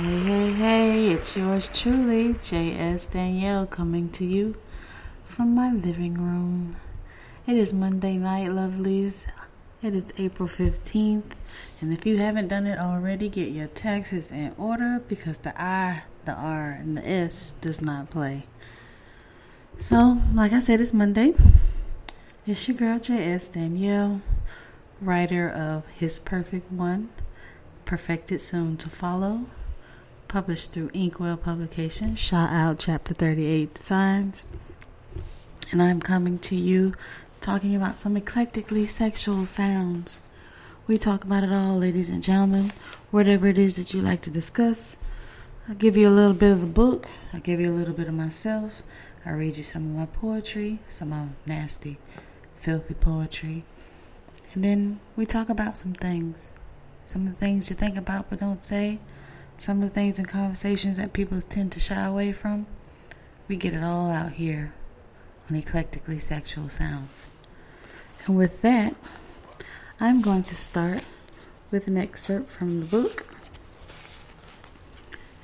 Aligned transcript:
Hey, 0.00 0.18
hey, 0.20 0.52
hey, 0.52 1.08
it's 1.12 1.36
yours 1.36 1.68
truly, 1.74 2.34
J.S. 2.42 3.04
Danielle, 3.04 3.66
coming 3.66 4.08
to 4.12 4.24
you 4.24 4.56
from 5.26 5.54
my 5.54 5.70
living 5.70 6.14
room. 6.14 6.76
It 7.46 7.56
is 7.56 7.74
Monday 7.74 8.16
night, 8.16 8.48
lovelies. 8.48 9.26
It 9.82 9.94
is 9.94 10.10
April 10.16 10.48
15th, 10.48 11.32
and 11.82 11.92
if 11.92 12.06
you 12.06 12.16
haven't 12.16 12.48
done 12.48 12.64
it 12.64 12.78
already, 12.78 13.28
get 13.28 13.50
your 13.50 13.66
taxes 13.66 14.30
in 14.30 14.54
order 14.56 15.02
because 15.06 15.36
the 15.36 15.52
I, 15.60 16.04
the 16.24 16.32
R, 16.32 16.70
and 16.70 16.96
the 16.96 17.06
S 17.06 17.52
does 17.60 17.82
not 17.82 18.08
play. 18.08 18.46
So, 19.76 20.18
like 20.32 20.54
I 20.54 20.60
said, 20.60 20.80
it's 20.80 20.94
Monday. 20.94 21.34
It's 22.46 22.66
your 22.66 22.76
girl, 22.78 22.98
J.S. 22.98 23.48
Danielle, 23.48 24.22
writer 24.98 25.50
of 25.50 25.86
His 25.88 26.18
Perfect 26.18 26.72
One, 26.72 27.10
Perfected 27.84 28.40
Soon 28.40 28.78
to 28.78 28.88
Follow 28.88 29.44
published 30.30 30.70
through 30.70 30.88
Inkwell 30.94 31.36
Publications, 31.36 32.16
Shout 32.16 32.50
Out 32.50 32.78
Chapter 32.78 33.12
38 33.12 33.76
Signs. 33.76 34.46
And 35.72 35.82
I'm 35.82 36.00
coming 36.00 36.38
to 36.38 36.54
you 36.54 36.94
talking 37.40 37.74
about 37.74 37.98
some 37.98 38.16
eclectically 38.16 38.86
sexual 38.86 39.44
sounds. 39.44 40.20
We 40.86 40.98
talk 40.98 41.24
about 41.24 41.42
it 41.42 41.52
all, 41.52 41.76
ladies 41.76 42.10
and 42.10 42.22
gentlemen, 42.22 42.70
whatever 43.10 43.48
it 43.48 43.58
is 43.58 43.74
that 43.74 43.92
you 43.92 44.02
like 44.02 44.20
to 44.20 44.30
discuss. 44.30 44.96
I'll 45.68 45.74
give 45.74 45.96
you 45.96 46.08
a 46.08 46.14
little 46.14 46.36
bit 46.36 46.52
of 46.52 46.60
the 46.60 46.68
book, 46.68 47.08
I'll 47.32 47.40
give 47.40 47.58
you 47.58 47.68
a 47.68 47.74
little 47.74 47.94
bit 47.94 48.06
of 48.06 48.14
myself, 48.14 48.84
I'll 49.26 49.34
read 49.34 49.56
you 49.56 49.64
some 49.64 49.82
of 49.82 49.96
my 49.96 50.06
poetry, 50.06 50.78
some 50.86 51.12
of 51.12 51.30
nasty, 51.44 51.98
filthy 52.54 52.94
poetry. 52.94 53.64
And 54.54 54.62
then 54.62 55.00
we 55.16 55.26
talk 55.26 55.48
about 55.48 55.76
some 55.76 55.92
things. 55.92 56.52
Some 57.04 57.26
of 57.26 57.30
the 57.30 57.44
things 57.44 57.68
you 57.68 57.74
think 57.74 57.96
about 57.96 58.30
but 58.30 58.38
don't 58.38 58.62
say 58.62 59.00
some 59.60 59.82
of 59.82 59.90
the 59.90 59.94
things 59.94 60.18
in 60.18 60.24
conversations 60.24 60.96
that 60.96 61.12
people 61.12 61.38
tend 61.42 61.70
to 61.72 61.78
shy 61.78 62.02
away 62.02 62.32
from, 62.32 62.66
we 63.46 63.56
get 63.56 63.74
it 63.74 63.82
all 63.82 64.10
out 64.10 64.32
here 64.32 64.72
on 65.50 65.56
Eclectically 65.56 66.18
Sexual 66.18 66.70
Sounds. 66.70 67.26
And 68.24 68.38
with 68.38 68.62
that, 68.62 68.94
I'm 70.00 70.22
going 70.22 70.44
to 70.44 70.54
start 70.54 71.02
with 71.70 71.86
an 71.88 71.98
excerpt 71.98 72.50
from 72.50 72.80
the 72.80 72.86
book. 72.86 73.26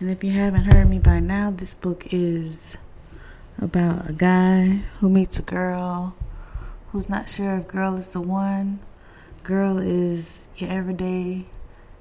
And 0.01 0.09
if 0.09 0.25
you 0.25 0.31
haven't 0.31 0.73
heard 0.73 0.89
me 0.89 0.99
by 0.99 1.21
now, 1.21 1.51
this 1.51 1.75
book 1.75 2.07
is 2.11 2.79
about 3.59 4.09
a 4.09 4.15
guy 4.15 4.83
who 5.01 5.11
meets 5.11 5.39
a 5.39 5.43
girl 5.43 6.17
who's 6.91 7.11
not 7.11 7.29
sure 7.29 7.59
if 7.59 7.69
girl 7.69 7.97
is 7.97 8.09
the 8.09 8.23
one. 8.23 8.79
Girl 9.43 9.77
is 9.77 10.49
your 10.57 10.71
everyday 10.71 11.45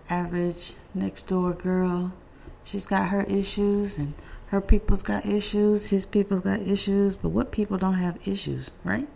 average 0.10 0.74
next 0.94 1.24
door 1.28 1.54
girl. 1.54 2.14
She's 2.64 2.86
got 2.86 3.10
her 3.10 3.24
issues 3.24 3.98
and 3.98 4.14
her 4.48 4.62
people's 4.62 5.04
got 5.04 5.26
issues, 5.26 5.90
his 5.90 6.06
people's 6.06 6.42
got 6.42 6.62
issues, 6.62 7.16
but 7.16 7.30
what 7.30 7.52
people 7.52 7.78
don't 7.78 7.96
have 7.96 8.18
issues, 8.28 8.72
right? 8.84 9.08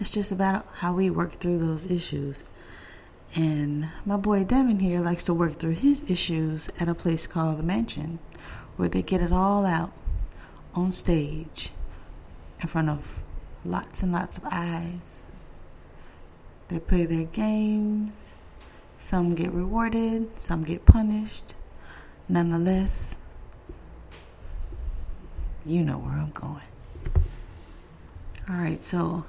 It's 0.00 0.10
just 0.10 0.32
about 0.32 0.66
how 0.76 0.94
we 0.94 1.10
work 1.10 1.32
through 1.32 1.58
those 1.58 1.86
issues. 1.86 2.42
And 3.34 3.88
my 4.04 4.16
boy 4.16 4.44
Devin 4.44 4.80
here 4.80 5.00
likes 5.00 5.24
to 5.26 5.34
work 5.34 5.54
through 5.58 5.72
his 5.72 6.02
issues 6.10 6.70
at 6.80 6.88
a 6.88 6.94
place 6.94 7.26
called 7.26 7.58
The 7.58 7.62
Mansion, 7.62 8.18
where 8.76 8.88
they 8.88 9.02
get 9.02 9.22
it 9.22 9.32
all 9.32 9.66
out 9.66 9.92
on 10.74 10.92
stage 10.92 11.70
in 12.60 12.68
front 12.68 12.88
of 12.88 13.20
lots 13.64 14.02
and 14.02 14.12
lots 14.12 14.36
of 14.36 14.44
eyes. 14.50 15.24
They 16.68 16.78
play 16.78 17.04
their 17.04 17.24
games 17.24 18.34
some 19.00 19.34
get 19.34 19.50
rewarded, 19.50 20.28
some 20.38 20.62
get 20.62 20.84
punished. 20.84 21.54
Nonetheless, 22.28 23.16
you 25.64 25.82
know 25.82 25.96
where 25.96 26.12
I'm 26.12 26.30
going. 26.30 26.68
All 28.48 28.56
right, 28.56 28.82
so 28.82 29.24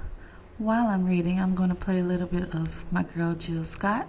while 0.58 0.86
I'm 0.88 1.06
reading, 1.06 1.40
I'm 1.40 1.54
going 1.54 1.70
to 1.70 1.74
play 1.74 1.98
a 1.98 2.04
little 2.04 2.26
bit 2.26 2.54
of 2.54 2.84
my 2.92 3.02
girl 3.02 3.34
Jill 3.34 3.64
Scott, 3.64 4.06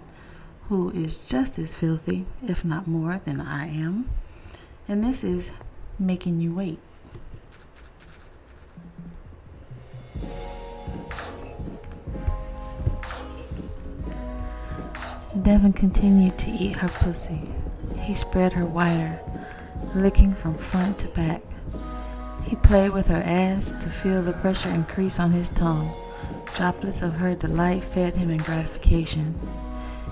who 0.68 0.90
is 0.90 1.28
just 1.28 1.58
as 1.58 1.74
filthy, 1.74 2.26
if 2.46 2.62
not 2.62 2.86
more, 2.86 3.20
than 3.24 3.40
I 3.40 3.66
am. 3.66 4.10
And 4.86 5.02
this 5.02 5.24
is 5.24 5.50
Making 5.98 6.40
You 6.40 6.54
Wait. 6.54 6.78
Devin 15.44 15.74
continued 15.74 16.38
to 16.38 16.50
eat 16.50 16.76
her 16.76 16.88
pussy. 16.88 17.42
He 18.00 18.14
spread 18.14 18.54
her 18.54 18.64
wider, 18.64 19.20
licking 19.94 20.34
from 20.34 20.56
front 20.56 21.00
to 21.00 21.08
back. 21.08 21.42
He 22.44 22.56
played 22.56 22.92
with 22.92 23.08
her 23.08 23.22
ass 23.22 23.72
to 23.72 23.90
feel 23.90 24.22
the 24.22 24.32
pressure 24.32 24.70
increase 24.70 25.20
on 25.20 25.32
his 25.32 25.50
tongue. 25.50 25.94
Droplets 26.56 27.02
of 27.02 27.16
her 27.16 27.34
delight 27.34 27.84
fed 27.84 28.14
him 28.14 28.30
in 28.30 28.38
gratification. 28.38 29.38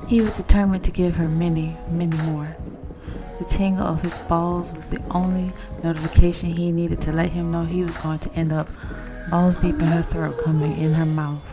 He 0.07 0.21
was 0.21 0.37
determined 0.37 0.85
to 0.85 0.91
give 0.91 1.17
her 1.17 1.29
many, 1.29 1.79
many 1.89 2.17
more. 2.19 2.55
The 3.39 3.47
tingle 3.47 3.87
of 3.87 4.03
his 4.03 4.19
balls 4.19 4.71
was 4.73 4.91
the 4.91 5.03
only 5.13 5.55
notification 5.83 6.51
he 6.51 6.71
needed 6.71 7.01
to 7.03 7.13
let 7.13 7.31
him 7.31 7.51
know 7.51 7.65
he 7.65 7.85
was 7.85 7.97
going 7.97 8.19
to 8.19 8.33
end 8.35 8.53
up 8.53 8.69
balls 9.31 9.57
deep 9.57 9.77
in 9.77 9.87
her 9.87 10.03
throat, 10.03 10.45
coming 10.45 10.77
in 10.77 10.93
her 10.93 11.07
mouth. 11.07 11.49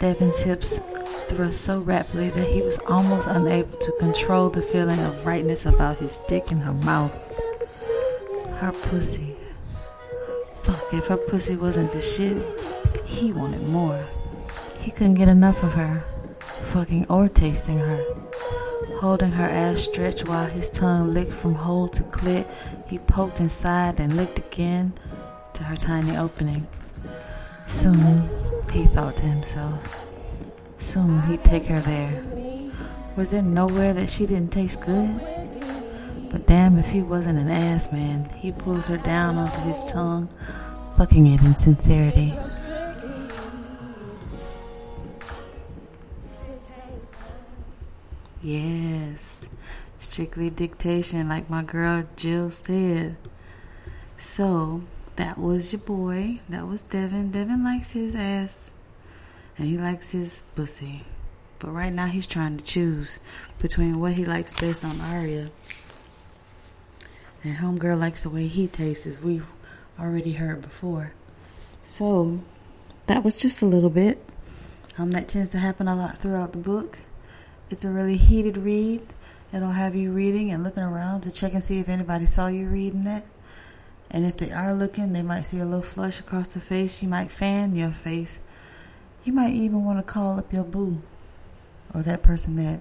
Devin's 0.00 0.40
hips 0.40 0.80
thrust 1.28 1.62
so 1.62 1.80
rapidly 1.80 2.30
that 2.30 2.48
he 2.48 2.62
was 2.62 2.78
almost 2.86 3.26
unable 3.28 3.76
to 3.78 3.92
control 3.98 4.50
the 4.50 4.62
feeling 4.62 5.00
of 5.00 5.26
rightness 5.26 5.66
about 5.66 5.98
his 5.98 6.20
dick 6.28 6.50
in 6.52 6.58
her 6.58 6.72
mouth. 6.72 7.36
Her 8.58 8.72
pussy. 8.72 9.36
Fuck, 10.62 10.94
if 10.94 11.06
her 11.08 11.16
pussy 11.16 11.56
wasn't 11.56 11.90
the 11.90 12.00
shit, 12.00 12.36
he 13.04 13.32
wanted 13.32 13.66
more. 13.68 14.04
He 14.80 14.90
couldn't 14.90 15.14
get 15.14 15.28
enough 15.28 15.62
of 15.62 15.74
her, 15.74 16.04
fucking 16.72 17.06
or 17.08 17.28
tasting 17.28 17.78
her. 17.78 18.02
Holding 19.00 19.32
her 19.32 19.48
ass 19.48 19.80
stretched 19.80 20.28
while 20.28 20.46
his 20.46 20.70
tongue 20.70 21.12
licked 21.12 21.32
from 21.32 21.54
hole 21.54 21.88
to 21.88 22.02
clit, 22.04 22.46
he 22.86 22.98
poked 22.98 23.40
inside 23.40 24.00
and 24.00 24.16
licked 24.16 24.38
again 24.38 24.94
to 25.54 25.64
her 25.64 25.76
tiny 25.76 26.16
opening. 26.16 26.66
Soon, 27.66 28.28
he 28.72 28.86
thought 28.86 29.16
to 29.16 29.22
himself, 29.22 30.03
Soon 30.84 31.22
he'd 31.22 31.42
take 31.42 31.64
her 31.68 31.80
there. 31.80 32.22
Was 33.16 33.30
there 33.30 33.40
nowhere 33.40 33.94
that 33.94 34.10
she 34.10 34.26
didn't 34.26 34.52
taste 34.52 34.82
good? 34.82 35.18
But 36.30 36.46
damn 36.46 36.78
if 36.78 36.88
he 36.88 37.00
wasn't 37.00 37.38
an 37.38 37.48
ass 37.48 37.90
man. 37.90 38.28
He 38.36 38.52
pulled 38.52 38.82
her 38.82 38.98
down 38.98 39.38
onto 39.38 39.60
his 39.60 39.82
tongue, 39.86 40.28
fucking 40.98 41.26
it 41.26 41.40
in 41.40 41.56
sincerity. 41.56 42.36
Yes, 48.42 49.46
strictly 49.98 50.50
dictation, 50.50 51.30
like 51.30 51.48
my 51.48 51.62
girl 51.62 52.04
Jill 52.14 52.50
said. 52.50 53.16
So, 54.18 54.82
that 55.16 55.38
was 55.38 55.72
your 55.72 55.80
boy. 55.80 56.40
That 56.50 56.68
was 56.68 56.82
Devin. 56.82 57.30
Devin 57.30 57.64
likes 57.64 57.92
his 57.92 58.14
ass 58.14 58.73
and 59.56 59.68
he 59.68 59.78
likes 59.78 60.10
his 60.10 60.42
pussy. 60.54 61.04
But 61.58 61.70
right 61.70 61.92
now 61.92 62.06
he's 62.06 62.26
trying 62.26 62.56
to 62.56 62.64
choose 62.64 63.20
between 63.58 64.00
what 64.00 64.12
he 64.12 64.24
likes 64.24 64.52
best 64.52 64.84
on 64.84 65.00
Aria. 65.00 65.48
And 67.42 67.56
Homegirl 67.56 67.98
likes 67.98 68.22
the 68.22 68.30
way 68.30 68.46
he 68.46 68.66
tastes, 68.66 69.06
as 69.06 69.20
we've 69.20 69.46
already 69.98 70.32
heard 70.32 70.62
before. 70.62 71.12
So, 71.82 72.40
that 73.06 73.22
was 73.22 73.40
just 73.40 73.62
a 73.62 73.66
little 73.66 73.90
bit. 73.90 74.18
Um, 74.96 75.10
that 75.10 75.28
tends 75.28 75.50
to 75.50 75.58
happen 75.58 75.88
a 75.88 75.94
lot 75.94 76.18
throughout 76.18 76.52
the 76.52 76.58
book. 76.58 76.98
It's 77.70 77.84
a 77.84 77.90
really 77.90 78.16
heated 78.16 78.56
read. 78.56 79.02
It'll 79.52 79.70
have 79.70 79.94
you 79.94 80.10
reading 80.12 80.50
and 80.50 80.64
looking 80.64 80.82
around 80.82 81.22
to 81.22 81.30
check 81.30 81.52
and 81.52 81.62
see 81.62 81.78
if 81.78 81.88
anybody 81.88 82.26
saw 82.26 82.46
you 82.46 82.66
reading 82.66 83.06
it. 83.06 83.24
And 84.10 84.24
if 84.24 84.36
they 84.36 84.52
are 84.52 84.72
looking, 84.72 85.12
they 85.12 85.22
might 85.22 85.42
see 85.42 85.58
a 85.58 85.64
little 85.64 85.82
flush 85.82 86.20
across 86.20 86.48
the 86.48 86.60
face. 86.60 87.02
You 87.02 87.08
might 87.08 87.30
fan 87.30 87.74
your 87.74 87.90
face. 87.90 88.40
You 89.24 89.32
might 89.32 89.54
even 89.54 89.84
want 89.84 89.98
to 89.98 90.02
call 90.02 90.38
up 90.38 90.52
your 90.52 90.64
boo 90.64 91.00
or 91.94 92.02
that 92.02 92.22
person 92.22 92.56
that 92.56 92.80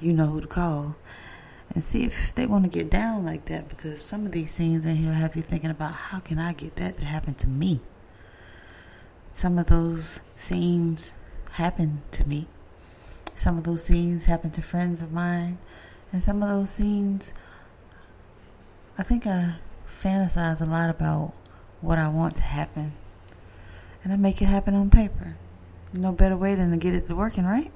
you 0.00 0.12
know 0.12 0.26
who 0.26 0.40
to 0.40 0.46
call 0.46 0.96
and 1.74 1.82
see 1.82 2.04
if 2.04 2.34
they 2.34 2.46
want 2.46 2.64
to 2.64 2.70
get 2.70 2.90
down 2.90 3.24
like 3.24 3.46
that 3.46 3.68
because 3.68 4.02
some 4.02 4.26
of 4.26 4.32
these 4.32 4.50
scenes 4.50 4.84
in 4.84 4.96
here 4.96 5.12
have 5.12 5.36
you 5.36 5.42
thinking 5.42 5.70
about 5.70 5.92
how 5.92 6.18
can 6.18 6.38
I 6.38 6.52
get 6.52 6.76
that 6.76 6.96
to 6.98 7.04
happen 7.04 7.34
to 7.34 7.48
me? 7.48 7.80
Some 9.32 9.58
of 9.58 9.66
those 9.66 10.20
scenes 10.36 11.14
happen 11.52 12.02
to 12.10 12.28
me. 12.28 12.46
Some 13.34 13.56
of 13.56 13.64
those 13.64 13.84
scenes 13.84 14.26
happen 14.26 14.50
to 14.50 14.62
friends 14.62 15.00
of 15.00 15.12
mine. 15.12 15.58
And 16.12 16.22
some 16.22 16.42
of 16.42 16.48
those 16.48 16.70
scenes, 16.70 17.32
I 18.98 19.04
think 19.04 19.26
I 19.26 19.54
fantasize 19.88 20.60
a 20.60 20.64
lot 20.64 20.90
about 20.90 21.32
what 21.80 21.98
I 21.98 22.08
want 22.08 22.36
to 22.36 22.42
happen. 22.42 22.92
And 24.02 24.12
I 24.12 24.16
make 24.16 24.40
it 24.40 24.46
happen 24.46 24.74
on 24.74 24.90
paper. 24.90 25.36
No 25.92 26.12
better 26.12 26.36
way 26.36 26.54
than 26.54 26.70
to 26.70 26.76
get 26.76 26.94
it 26.94 27.06
to 27.08 27.14
working, 27.14 27.44
right? 27.44 27.70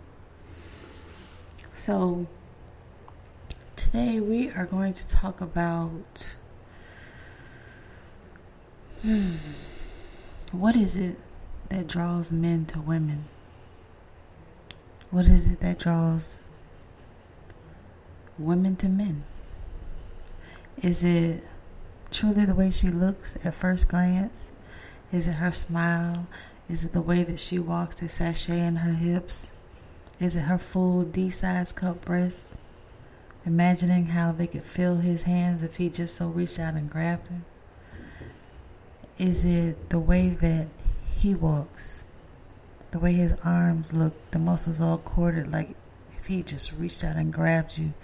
So, 1.72 2.26
today 3.76 4.20
we 4.20 4.50
are 4.50 4.64
going 4.64 4.92
to 4.94 5.06
talk 5.06 5.40
about 5.40 6.36
hmm, 9.02 9.34
what 10.52 10.76
is 10.76 10.96
it 10.96 11.16
that 11.68 11.88
draws 11.88 12.32
men 12.32 12.64
to 12.66 12.80
women? 12.80 13.24
What 15.10 15.26
is 15.26 15.48
it 15.48 15.60
that 15.60 15.78
draws 15.78 16.40
women 18.38 18.76
to 18.76 18.88
men? 18.88 19.24
Is 20.82 21.04
it 21.04 21.44
truly 22.10 22.44
the 22.44 22.54
way 22.54 22.70
she 22.70 22.88
looks 22.88 23.36
at 23.44 23.54
first 23.54 23.88
glance? 23.88 24.52
Is 25.14 25.28
it 25.28 25.34
her 25.34 25.52
smile? 25.52 26.26
Is 26.68 26.84
it 26.84 26.92
the 26.92 27.00
way 27.00 27.22
that 27.22 27.38
she 27.38 27.56
walks 27.56 27.94
the 27.94 28.08
sashay 28.08 28.58
in 28.58 28.74
her 28.74 28.94
hips? 28.94 29.52
Is 30.18 30.34
it 30.34 30.40
her 30.40 30.58
full 30.58 31.04
D 31.04 31.30
size 31.30 31.70
cup 31.70 32.04
breasts? 32.04 32.56
Imagining 33.46 34.06
how 34.06 34.32
they 34.32 34.48
could 34.48 34.64
feel 34.64 34.96
his 34.96 35.22
hands 35.22 35.62
if 35.62 35.76
he 35.76 35.88
just 35.88 36.16
so 36.16 36.26
reached 36.26 36.58
out 36.58 36.74
and 36.74 36.90
grabbed 36.90 37.28
her? 37.28 37.42
Is 39.16 39.44
it 39.44 39.90
the 39.90 40.00
way 40.00 40.30
that 40.30 40.66
he 41.06 41.32
walks? 41.32 42.04
The 42.90 42.98
way 42.98 43.12
his 43.12 43.36
arms 43.44 43.92
look, 43.92 44.14
the 44.32 44.40
muscles 44.40 44.80
all 44.80 44.98
corded, 44.98 45.52
like 45.52 45.76
if 46.18 46.26
he 46.26 46.42
just 46.42 46.72
reached 46.72 47.04
out 47.04 47.14
and 47.14 47.32
grabbed 47.32 47.78
you, 47.78 47.94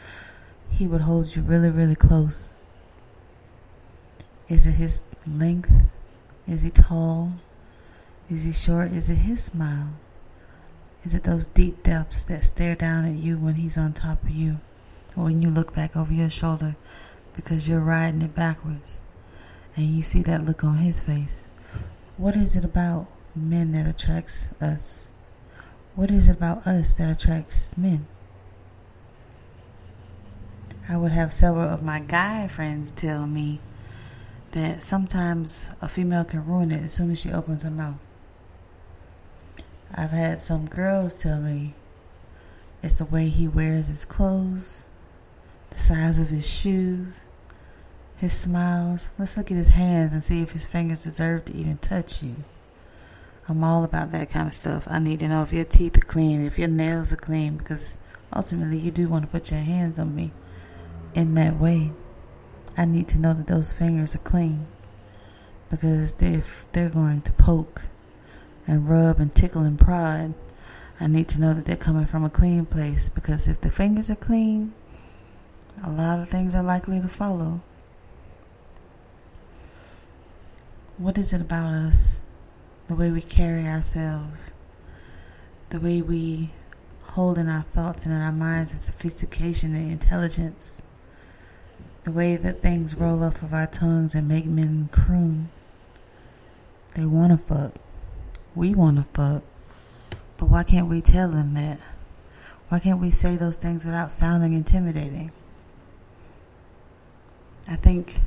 he 0.68 0.86
would 0.86 1.00
hold 1.00 1.34
you 1.34 1.42
really, 1.42 1.70
really 1.70 1.96
close. 1.96 2.52
Is 4.48 4.64
it 4.64 4.74
his 4.74 5.02
length? 5.26 5.72
Is 6.50 6.62
he 6.62 6.70
tall? 6.70 7.34
Is 8.28 8.42
he 8.42 8.50
short? 8.50 8.90
Is 8.90 9.08
it 9.08 9.14
his 9.14 9.40
smile? 9.44 9.90
Is 11.04 11.14
it 11.14 11.22
those 11.22 11.46
deep 11.46 11.84
depths 11.84 12.24
that 12.24 12.42
stare 12.42 12.74
down 12.74 13.04
at 13.04 13.14
you 13.14 13.38
when 13.38 13.54
he's 13.54 13.78
on 13.78 13.92
top 13.92 14.24
of 14.24 14.30
you? 14.30 14.58
Or 15.16 15.24
when 15.24 15.40
you 15.40 15.48
look 15.48 15.72
back 15.76 15.96
over 15.96 16.12
your 16.12 16.28
shoulder 16.28 16.74
because 17.36 17.68
you're 17.68 17.78
riding 17.78 18.22
it 18.22 18.34
backwards 18.34 19.02
and 19.76 19.86
you 19.86 20.02
see 20.02 20.22
that 20.22 20.44
look 20.44 20.64
on 20.64 20.78
his 20.78 21.00
face? 21.00 21.46
What 22.16 22.34
is 22.34 22.56
it 22.56 22.64
about 22.64 23.06
men 23.36 23.70
that 23.70 23.86
attracts 23.86 24.50
us? 24.60 25.08
What 25.94 26.10
is 26.10 26.28
it 26.28 26.32
about 26.32 26.66
us 26.66 26.94
that 26.94 27.08
attracts 27.08 27.76
men? 27.78 28.08
I 30.88 30.96
would 30.96 31.12
have 31.12 31.32
several 31.32 31.68
of 31.68 31.84
my 31.84 32.00
guy 32.00 32.48
friends 32.48 32.90
tell 32.90 33.28
me 33.28 33.60
that 34.52 34.82
sometimes 34.82 35.68
a 35.80 35.88
female 35.88 36.24
can 36.24 36.44
ruin 36.44 36.72
it 36.72 36.84
as 36.84 36.94
soon 36.94 37.10
as 37.10 37.20
she 37.20 37.32
opens 37.32 37.62
her 37.62 37.70
mouth. 37.70 37.98
I've 39.94 40.10
had 40.10 40.40
some 40.40 40.66
girls 40.66 41.20
tell 41.20 41.40
me 41.40 41.74
it's 42.82 42.98
the 42.98 43.04
way 43.04 43.28
he 43.28 43.46
wears 43.46 43.88
his 43.88 44.04
clothes, 44.04 44.86
the 45.70 45.78
size 45.78 46.18
of 46.18 46.28
his 46.28 46.48
shoes, 46.48 47.22
his 48.16 48.32
smiles. 48.32 49.10
Let's 49.18 49.36
look 49.36 49.50
at 49.50 49.56
his 49.56 49.70
hands 49.70 50.12
and 50.12 50.22
see 50.22 50.40
if 50.40 50.52
his 50.52 50.66
fingers 50.66 51.04
deserve 51.04 51.46
to 51.46 51.54
even 51.54 51.78
touch 51.78 52.22
you. 52.22 52.36
I'm 53.48 53.64
all 53.64 53.82
about 53.82 54.12
that 54.12 54.30
kind 54.30 54.46
of 54.48 54.54
stuff. 54.54 54.84
I 54.86 54.98
need 55.00 55.18
to 55.20 55.28
know 55.28 55.42
if 55.42 55.52
your 55.52 55.64
teeth 55.64 55.96
are 55.96 56.02
clean, 56.02 56.46
if 56.46 56.58
your 56.58 56.68
nails 56.68 57.12
are 57.12 57.16
clean, 57.16 57.56
because 57.56 57.98
ultimately 58.32 58.78
you 58.78 58.90
do 58.90 59.08
want 59.08 59.24
to 59.24 59.30
put 59.30 59.50
your 59.50 59.60
hands 59.60 59.98
on 59.98 60.14
me 60.14 60.30
in 61.14 61.34
that 61.34 61.58
way. 61.58 61.90
I 62.76 62.84
need 62.84 63.08
to 63.08 63.18
know 63.18 63.34
that 63.34 63.46
those 63.46 63.72
fingers 63.72 64.14
are 64.14 64.20
clean. 64.20 64.66
Because 65.70 66.16
if 66.20 66.66
they're 66.72 66.88
going 66.88 67.22
to 67.22 67.32
poke 67.32 67.82
and 68.66 68.88
rub 68.88 69.20
and 69.20 69.34
tickle 69.34 69.62
and 69.62 69.78
prod, 69.78 70.34
I 70.98 71.06
need 71.06 71.28
to 71.28 71.40
know 71.40 71.54
that 71.54 71.64
they're 71.64 71.76
coming 71.76 72.06
from 72.06 72.24
a 72.24 72.30
clean 72.30 72.66
place. 72.66 73.08
Because 73.08 73.48
if 73.48 73.60
the 73.60 73.70
fingers 73.70 74.10
are 74.10 74.16
clean, 74.16 74.74
a 75.84 75.90
lot 75.90 76.18
of 76.18 76.28
things 76.28 76.54
are 76.54 76.62
likely 76.62 77.00
to 77.00 77.08
follow. 77.08 77.60
What 80.98 81.16
is 81.16 81.32
it 81.32 81.40
about 81.40 81.72
us? 81.72 82.20
The 82.88 82.94
way 82.94 83.10
we 83.10 83.22
carry 83.22 83.66
ourselves, 83.66 84.52
the 85.70 85.80
way 85.80 86.02
we 86.02 86.50
hold 87.02 87.38
in 87.38 87.48
our 87.48 87.62
thoughts 87.62 88.04
and 88.04 88.12
in 88.12 88.20
our 88.20 88.32
minds 88.32 88.72
the 88.72 88.78
sophistication 88.78 89.74
and 89.74 89.90
intelligence, 89.90 90.82
the 92.04 92.12
way 92.12 92.36
that 92.36 92.62
things 92.62 92.94
roll 92.94 93.22
off 93.22 93.42
of 93.42 93.52
our 93.52 93.66
tongues 93.66 94.14
and 94.14 94.26
make 94.26 94.46
men 94.46 94.88
croon. 94.92 95.50
They 96.94 97.04
want 97.04 97.32
to 97.32 97.46
fuck. 97.46 97.74
We 98.54 98.74
want 98.74 98.96
to 98.96 99.04
fuck. 99.14 99.42
But 100.36 100.46
why 100.46 100.62
can't 100.62 100.88
we 100.88 101.00
tell 101.00 101.28
them 101.28 101.54
that? 101.54 101.78
Why 102.68 102.78
can't 102.78 103.00
we 103.00 103.10
say 103.10 103.36
those 103.36 103.56
things 103.56 103.84
without 103.84 104.12
sounding 104.12 104.54
intimidating? 104.54 105.32
I 107.68 107.76
think 107.76 108.20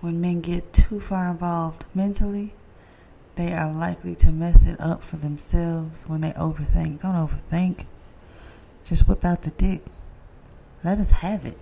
when 0.00 0.20
men 0.20 0.40
get 0.40 0.72
too 0.72 1.00
far 1.00 1.30
involved 1.30 1.84
mentally, 1.94 2.54
they 3.34 3.52
are 3.52 3.72
likely 3.72 4.14
to 4.16 4.30
mess 4.30 4.64
it 4.64 4.80
up 4.80 5.02
for 5.02 5.16
themselves 5.16 6.06
when 6.06 6.20
they 6.20 6.32
overthink. 6.32 7.02
Don't 7.02 7.28
overthink. 7.28 7.86
Just 8.84 9.08
whip 9.08 9.24
out 9.24 9.42
the 9.42 9.50
dick. 9.50 9.82
Let 10.84 10.98
us 10.98 11.10
have 11.10 11.46
it. 11.46 11.58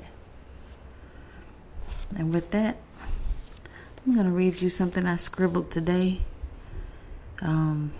And 2.16 2.32
with 2.32 2.50
that, 2.50 2.76
I'm 4.06 4.14
going 4.14 4.26
to 4.26 4.32
read 4.32 4.60
you 4.60 4.70
something 4.70 5.06
I 5.06 5.16
scribbled 5.16 5.70
today. 5.70 6.20
Um, 7.42 7.92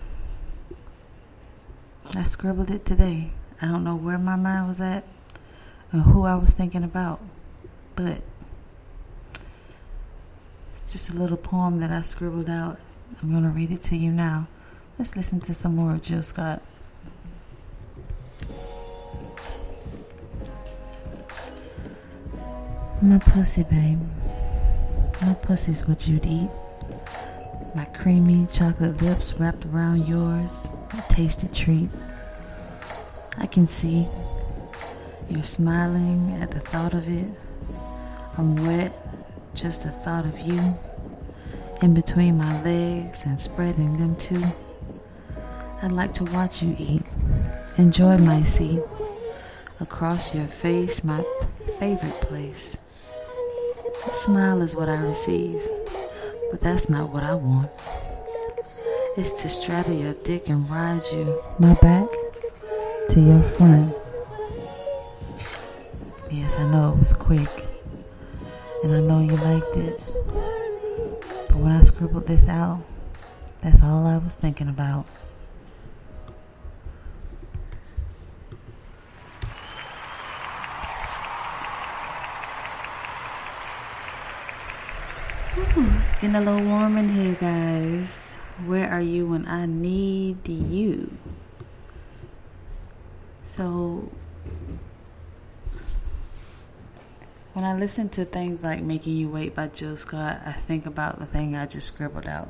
I 2.15 2.23
scribbled 2.23 2.71
it 2.71 2.85
today. 2.85 3.31
I 3.61 3.67
don't 3.67 3.83
know 3.83 3.95
where 3.95 4.17
my 4.17 4.35
mind 4.35 4.67
was 4.67 4.81
at 4.81 5.03
or 5.93 5.99
who 5.99 6.25
I 6.25 6.35
was 6.35 6.53
thinking 6.53 6.83
about, 6.83 7.21
but 7.95 8.21
it's 10.71 10.91
just 10.91 11.09
a 11.09 11.13
little 11.13 11.37
poem 11.37 11.79
that 11.79 11.91
I 11.91 12.01
scribbled 12.01 12.49
out. 12.49 12.79
I'm 13.21 13.31
going 13.31 13.43
to 13.43 13.49
read 13.49 13.71
it 13.71 13.81
to 13.83 13.95
you 13.95 14.11
now. 14.11 14.47
Let's 14.97 15.15
listen 15.15 15.39
to 15.41 15.53
some 15.53 15.75
more 15.75 15.93
of 15.93 16.01
Jill 16.01 16.23
Scott. 16.23 16.61
My 23.11 23.17
pussy, 23.17 23.63
babe. 23.63 23.99
My 25.21 25.33
pussy's 25.33 25.85
what 25.85 26.07
you'd 26.07 26.25
eat. 26.25 26.49
My 27.75 27.83
creamy 27.83 28.47
chocolate 28.49 29.01
lips 29.01 29.33
wrapped 29.33 29.65
around 29.65 30.07
yours. 30.07 30.69
A 30.97 31.01
tasty 31.13 31.49
treat. 31.49 31.89
I 33.37 33.47
can 33.47 33.67
see 33.67 34.07
you're 35.29 35.43
smiling 35.43 36.41
at 36.41 36.51
the 36.51 36.61
thought 36.61 36.93
of 36.93 37.05
it. 37.09 37.27
I'm 38.37 38.55
wet, 38.65 38.97
just 39.55 39.83
the 39.83 39.91
thought 39.91 40.23
of 40.23 40.39
you. 40.39 40.79
In 41.81 41.93
between 41.93 42.37
my 42.37 42.63
legs 42.63 43.25
and 43.25 43.37
spreading 43.37 43.97
them 43.97 44.15
too. 44.15 44.41
I'd 45.81 45.91
like 45.91 46.13
to 46.13 46.23
watch 46.23 46.61
you 46.61 46.77
eat. 46.79 47.03
Enjoy 47.77 48.17
my 48.17 48.43
seat. 48.43 48.81
Across 49.81 50.33
your 50.33 50.45
face, 50.45 51.03
my 51.03 51.21
favorite 51.77 52.21
place. 52.21 52.77
A 54.09 54.13
smile 54.13 54.61
is 54.61 54.75
what 54.75 54.89
I 54.89 54.95
receive, 54.95 55.61
but 56.49 56.61
that's 56.61 56.89
not 56.89 57.09
what 57.11 57.23
I 57.23 57.33
want. 57.35 57.69
It's 59.17 59.41
to 59.41 59.49
straddle 59.49 59.93
your 59.93 60.13
dick 60.13 60.49
and 60.49 60.69
ride 60.69 61.03
you, 61.11 61.41
my 61.59 61.73
back 61.75 62.07
to 63.09 63.21
your 63.21 63.41
front. 63.41 63.95
Yes, 66.31 66.57
I 66.57 66.67
know 66.71 66.93
it 66.93 66.99
was 66.99 67.13
quick. 67.13 67.49
and 68.83 68.93
I 68.93 68.99
know 68.99 69.19
you 69.19 69.35
liked 69.37 69.77
it. 69.77 69.99
But 71.47 71.55
when 71.57 71.71
I 71.71 71.81
scribbled 71.81 72.25
this 72.27 72.47
out, 72.47 72.81
that's 73.61 73.83
all 73.83 74.05
I 74.07 74.17
was 74.17 74.35
thinking 74.35 74.67
about. 74.69 75.05
Ooh, 85.77 85.93
it's 85.99 86.10
getting 86.21 86.35
a 86.35 86.39
little 86.39 86.63
warm 86.69 86.97
in 86.97 87.09
here, 87.09 87.33
guys. 87.33 88.35
Where 88.67 88.87
are 88.87 89.01
you 89.01 89.25
when 89.25 89.47
I 89.47 89.65
need 89.65 90.47
you? 90.47 91.17
So, 93.43 94.11
when 97.53 97.65
I 97.65 97.75
listen 97.75 98.07
to 98.09 98.23
things 98.23 98.63
like 98.63 98.83
Making 98.83 99.15
You 99.15 99.29
Wait 99.29 99.55
by 99.55 99.69
Jill 99.69 99.97
Scott, 99.97 100.41
I 100.45 100.51
think 100.51 100.85
about 100.85 101.17
the 101.17 101.25
thing 101.25 101.55
I 101.55 101.65
just 101.65 101.87
scribbled 101.87 102.27
out 102.27 102.49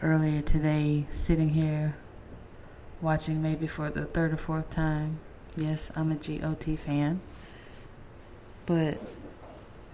earlier 0.00 0.42
today, 0.42 1.06
sitting 1.10 1.48
here 1.48 1.96
watching 3.00 3.42
maybe 3.42 3.66
for 3.66 3.90
the 3.90 4.04
third 4.04 4.32
or 4.32 4.36
fourth 4.36 4.70
time. 4.70 5.18
Yes, 5.56 5.90
I'm 5.96 6.12
a 6.12 6.14
GOT 6.14 6.78
fan. 6.78 7.20
But 8.64 9.00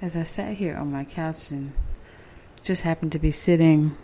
as 0.03 0.15
I 0.15 0.25
sat 0.25 0.57
here 0.57 0.77
on 0.77 0.93
my 0.93 1.05
couch 1.05 1.53
and 1.53 1.73
just 2.63 2.83
happened 2.83 3.13
to 3.13 3.19
be 3.19 3.31
sitting 3.31 3.97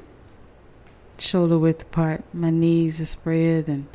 shoulder 1.18 1.58
width 1.58 1.82
apart, 1.82 2.22
my 2.32 2.50
knees 2.50 3.00
are 3.00 3.06
spread, 3.06 3.68
and 3.68 3.86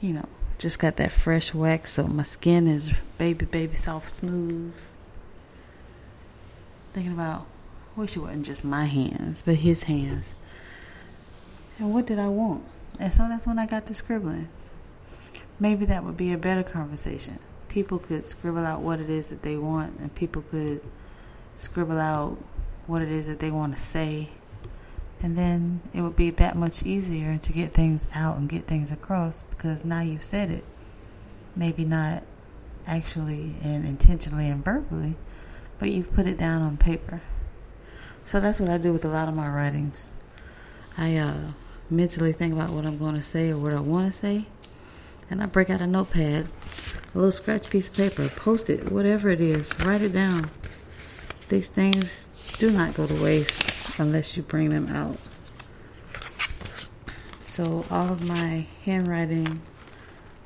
you 0.00 0.12
know, 0.12 0.28
just 0.58 0.78
got 0.78 0.96
that 0.96 1.12
fresh 1.12 1.54
wax, 1.54 1.92
so 1.92 2.06
my 2.06 2.22
skin 2.22 2.66
is 2.66 2.92
baby, 3.18 3.46
baby, 3.46 3.74
soft, 3.74 4.10
smooth. 4.10 4.78
Thinking 6.92 7.12
about, 7.12 7.46
I 7.96 8.00
wish 8.00 8.16
it 8.16 8.20
wasn't 8.20 8.46
just 8.46 8.64
my 8.64 8.86
hands, 8.86 9.42
but 9.44 9.56
his 9.56 9.84
hands. 9.84 10.34
And 11.78 11.94
what 11.94 12.06
did 12.06 12.18
I 12.18 12.28
want? 12.28 12.64
And 12.98 13.12
so 13.12 13.28
that's 13.28 13.46
when 13.46 13.58
I 13.58 13.66
got 13.66 13.86
to 13.86 13.94
scribbling. 13.94 14.48
Maybe 15.58 15.84
that 15.86 16.04
would 16.04 16.16
be 16.16 16.32
a 16.32 16.38
better 16.38 16.62
conversation. 16.62 17.38
People 17.68 17.98
could 17.98 18.24
scribble 18.24 18.66
out 18.66 18.80
what 18.80 19.00
it 19.00 19.08
is 19.08 19.28
that 19.28 19.42
they 19.42 19.56
want, 19.56 19.98
and 20.00 20.14
people 20.14 20.42
could 20.42 20.80
scribble 21.54 21.98
out 22.00 22.38
what 22.90 23.02
it 23.02 23.10
is 23.10 23.26
that 23.26 23.38
they 23.38 23.50
want 23.50 23.76
to 23.76 23.80
say. 23.80 24.28
And 25.22 25.36
then 25.36 25.80
it 25.94 26.00
would 26.00 26.16
be 26.16 26.30
that 26.30 26.56
much 26.56 26.82
easier 26.82 27.38
to 27.38 27.52
get 27.52 27.72
things 27.72 28.06
out 28.14 28.36
and 28.36 28.48
get 28.48 28.66
things 28.66 28.90
across 28.90 29.42
because 29.50 29.84
now 29.84 30.00
you've 30.00 30.24
said 30.24 30.50
it. 30.50 30.64
Maybe 31.54 31.84
not 31.84 32.22
actually 32.86 33.54
and 33.62 33.86
intentionally 33.86 34.48
and 34.48 34.64
verbally, 34.64 35.14
but 35.78 35.90
you've 35.90 36.12
put 36.14 36.26
it 36.26 36.38
down 36.38 36.62
on 36.62 36.76
paper. 36.76 37.20
So 38.24 38.40
that's 38.40 38.60
what 38.60 38.68
I 38.68 38.78
do 38.78 38.92
with 38.92 39.04
a 39.04 39.08
lot 39.08 39.28
of 39.28 39.34
my 39.34 39.48
writings. 39.48 40.08
I 40.96 41.16
uh, 41.16 41.52
mentally 41.90 42.32
think 42.32 42.54
about 42.54 42.70
what 42.70 42.86
I'm 42.86 42.98
going 42.98 43.14
to 43.14 43.22
say 43.22 43.50
or 43.50 43.58
what 43.58 43.74
I 43.74 43.80
want 43.80 44.10
to 44.10 44.18
say, 44.18 44.46
and 45.30 45.42
I 45.42 45.46
break 45.46 45.70
out 45.70 45.80
a 45.80 45.86
notepad, 45.86 46.46
a 47.14 47.18
little 47.18 47.32
scratch 47.32 47.70
piece 47.70 47.88
of 47.88 47.94
paper, 47.94 48.28
post 48.28 48.70
it, 48.70 48.90
whatever 48.90 49.28
it 49.28 49.40
is, 49.40 49.72
write 49.84 50.02
it 50.02 50.12
down. 50.12 50.50
These 51.48 51.68
things 51.68 52.29
do 52.58 52.70
not 52.70 52.94
go 52.94 53.06
to 53.06 53.22
waste 53.22 53.98
unless 53.98 54.36
you 54.36 54.42
bring 54.42 54.70
them 54.70 54.88
out. 54.88 55.16
So, 57.44 57.84
all 57.90 58.12
of 58.12 58.22
my 58.22 58.66
handwriting, 58.84 59.62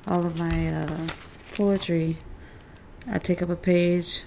all 0.07 0.25
of 0.25 0.39
my 0.39 0.69
uh, 0.69 1.07
poetry, 1.55 2.17
I 3.11 3.19
take 3.19 3.43
up 3.43 3.51
a 3.51 3.57
page. 3.57 4.23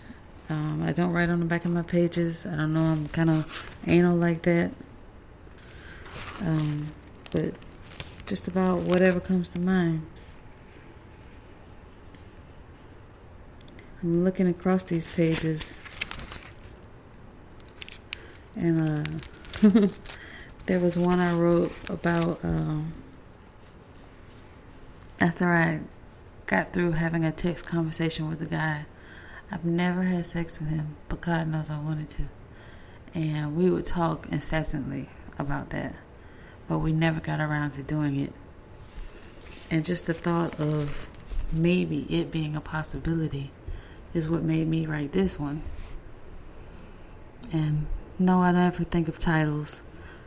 Um, 0.50 0.84
I 0.84 0.92
don't 0.92 1.12
write 1.12 1.30
on 1.30 1.40
the 1.40 1.46
back 1.46 1.66
of 1.66 1.72
my 1.72 1.82
pages. 1.82 2.46
I 2.46 2.56
don't 2.56 2.74
know, 2.74 2.84
I'm 2.84 3.08
kind 3.10 3.30
of 3.30 3.78
anal 3.88 4.16
like 4.16 4.44
that. 4.44 4.72
Um, 6.42 6.94
but 7.32 7.54
just 8.26 8.48
about 8.48 8.80
whatever 8.80 9.20
comes 9.20 9.50
to 9.50 9.60
mind. 9.60 10.06
I'm 14.04 14.24
looking 14.24 14.48
across 14.48 14.84
these 14.84 15.08
pages 15.08 15.87
and 18.58 19.22
uh, 19.64 19.88
there 20.66 20.80
was 20.80 20.98
one 20.98 21.20
I 21.20 21.34
wrote 21.34 21.72
about 21.90 22.40
um, 22.44 22.94
after 25.20 25.48
I 25.48 25.80
got 26.46 26.74
through 26.74 26.94
having 26.94 27.26
a 27.26 27.32
text 27.32 27.66
conversation 27.66 28.30
with 28.30 28.42
a 28.42 28.46
guy. 28.46 28.86
I've 29.52 29.64
never 29.64 30.04
had 30.04 30.26
sex 30.26 30.60
with 30.60 30.70
him, 30.70 30.96
but 31.08 31.22
God 31.22 31.48
knows 31.48 31.70
I 31.70 31.80
wanted 31.80 32.10
to. 32.10 32.24
And 33.14 33.56
we 33.56 33.70
would 33.70 33.86
talk 33.86 34.28
incessantly 34.30 35.10
about 35.40 35.70
that, 35.70 35.96
but 36.68 36.80
we 36.80 36.92
never 36.92 37.20
got 37.20 37.40
around 37.40 37.72
to 37.72 37.84
doing 37.84 38.20
it. 38.20 38.34
And 39.72 39.86
just 39.86 40.06
the 40.06 40.14
thought 40.14 40.60
of 40.60 41.08
maybe 41.52 42.06
it 42.10 42.32
being 42.32 42.56
a 42.56 42.62
possibility 42.62 43.52
is 44.14 44.30
what 44.30 44.44
made 44.44 44.68
me 44.68 44.86
write 44.86 45.14
this 45.14 45.40
one. 45.40 45.64
And 47.52 47.88
no, 48.20 48.42
I 48.42 48.52
never 48.52 48.84
think 48.84 49.08
of 49.08 49.20
titles. 49.20 49.82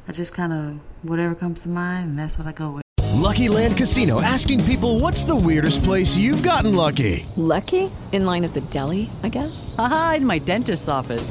I 0.08 0.12
just 0.12 0.32
kind 0.32 0.52
of, 0.52 0.80
whatever 1.08 1.34
comes 1.34 1.62
to 1.62 1.68
mind, 1.68 2.10
and 2.10 2.18
that's 2.18 2.36
what 2.38 2.46
I 2.46 2.52
go 2.52 2.70
with. 2.70 2.82
Lucky 3.20 3.48
Land 3.48 3.76
Casino 3.76 4.20
asking 4.20 4.64
people 4.64 4.98
what's 4.98 5.24
the 5.24 5.36
weirdest 5.36 5.84
place 5.84 6.16
you've 6.16 6.42
gotten 6.42 6.74
lucky? 6.74 7.26
Lucky? 7.36 7.90
In 8.12 8.24
line 8.24 8.44
at 8.44 8.54
the 8.54 8.60
deli, 8.62 9.10
I 9.22 9.28
guess? 9.28 9.74
Aha, 9.78 10.14
in 10.16 10.26
my 10.26 10.38
dentist's 10.38 10.88
office. 10.88 11.30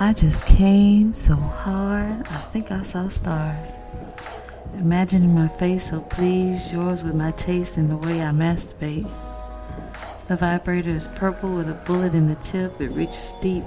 I 0.00 0.12
just 0.12 0.44
came 0.44 1.14
so 1.14 1.36
hard, 1.36 2.26
I 2.26 2.38
think 2.52 2.72
I 2.72 2.82
saw 2.82 3.08
stars. 3.08 3.78
Imagining 4.74 5.32
my 5.32 5.46
face 5.46 5.90
so 5.90 6.00
pleased, 6.00 6.72
yours 6.72 7.04
with 7.04 7.14
my 7.14 7.30
taste 7.32 7.76
and 7.76 7.88
the 7.88 7.96
way 7.96 8.20
I 8.20 8.32
masturbate. 8.32 9.08
The 10.26 10.34
vibrator 10.34 10.90
is 10.90 11.06
purple 11.14 11.54
with 11.54 11.70
a 11.70 11.74
bullet 11.74 12.12
in 12.12 12.26
the 12.26 12.34
tip, 12.36 12.80
it 12.80 12.88
reaches 12.88 13.34
deep, 13.40 13.62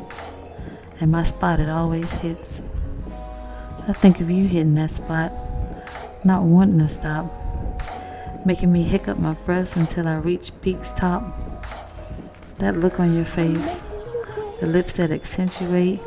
and 0.99 1.09
my 1.09 1.23
spot 1.23 1.61
it 1.61 1.69
always 1.69 2.11
hits. 2.11 2.61
I 3.87 3.93
think 3.93 4.19
of 4.19 4.29
you 4.29 4.49
hitting 4.49 4.75
that 4.75 4.91
spot, 4.91 5.31
not 6.25 6.43
wanting 6.43 6.79
to 6.79 6.89
stop, 6.89 7.31
making 8.45 8.73
me 8.73 8.83
hiccup 8.83 9.17
my 9.17 9.33
breath 9.45 9.77
until 9.77 10.09
I 10.09 10.17
reach 10.17 10.51
peak's 10.59 10.91
top. 10.91 11.23
That 12.57 12.75
look 12.75 12.99
on 12.99 13.15
your 13.15 13.23
face, 13.23 13.81
the 14.59 14.67
lips 14.67 14.95
that 14.95 15.11
accentuate, 15.11 16.01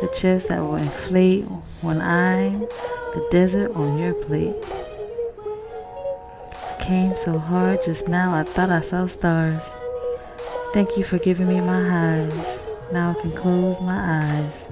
the 0.00 0.08
chest 0.08 0.48
that 0.48 0.60
will 0.60 0.76
inflate 0.76 1.44
when 1.80 2.00
I'm 2.00 2.60
the 2.60 3.28
desert 3.30 3.74
on 3.74 3.98
your 3.98 4.14
plate. 4.14 4.54
Came 6.80 7.16
so 7.16 7.38
hard 7.38 7.82
just 7.82 8.08
now, 8.08 8.34
I 8.34 8.44
thought 8.44 8.70
I 8.70 8.80
saw 8.80 9.06
stars. 9.06 9.62
Thank 10.72 10.96
you 10.96 11.04
for 11.04 11.18
giving 11.18 11.48
me 11.48 11.60
my 11.60 11.82
highs. 11.88 12.60
Now 12.92 13.10
I 13.10 13.20
can 13.20 13.32
close 13.32 13.80
my 13.80 13.98
eyes 14.22 14.68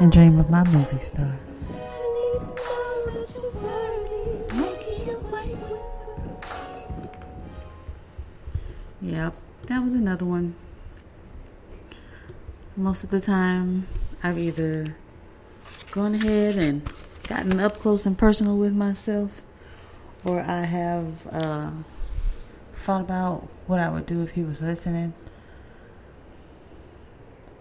and 0.00 0.10
dream 0.10 0.38
of 0.38 0.50
my 0.50 0.64
movie 0.64 0.98
star. 0.98 1.32
Yep, 9.00 9.34
that 9.66 9.84
was 9.84 9.94
another 9.94 10.24
one. 10.24 10.54
Most 12.76 13.04
of 13.04 13.10
the 13.10 13.20
time, 13.20 13.86
I've 14.22 14.38
either 14.38 14.96
gone 15.90 16.14
ahead 16.14 16.56
and 16.56 16.82
gotten 17.28 17.60
up 17.60 17.78
close 17.78 18.06
and 18.06 18.18
personal 18.18 18.56
with 18.56 18.72
myself, 18.72 19.42
or 20.24 20.40
I 20.40 20.62
have 20.62 21.26
uh, 21.30 21.70
thought 22.72 23.00
about 23.00 23.48
what 23.66 23.80
I 23.80 23.90
would 23.90 24.06
do 24.06 24.22
if 24.22 24.32
he 24.32 24.42
was 24.42 24.62
listening. 24.62 25.12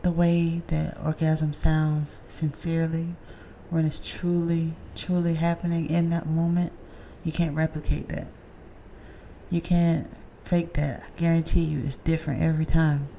The 0.02 0.12
way 0.12 0.62
that 0.68 0.98
orgasm 1.04 1.54
sounds 1.54 2.18
sincerely, 2.28 3.16
when 3.70 3.86
it's 3.86 4.00
truly, 4.00 4.74
truly 4.96 5.36
happening 5.36 5.90
in 5.90 6.10
that 6.12 6.28
moment, 6.28 6.72
you 7.24 7.32
can't 7.32 7.56
replicate 7.56 8.08
that. 8.10 8.28
You 9.50 9.62
can't 9.62 10.10
fake 10.44 10.74
that. 10.74 11.04
I 11.04 11.20
guarantee 11.20 11.64
you 11.64 11.82
it's 11.84 11.98
different 11.98 12.42
every 12.42 12.66
time. 12.66 13.10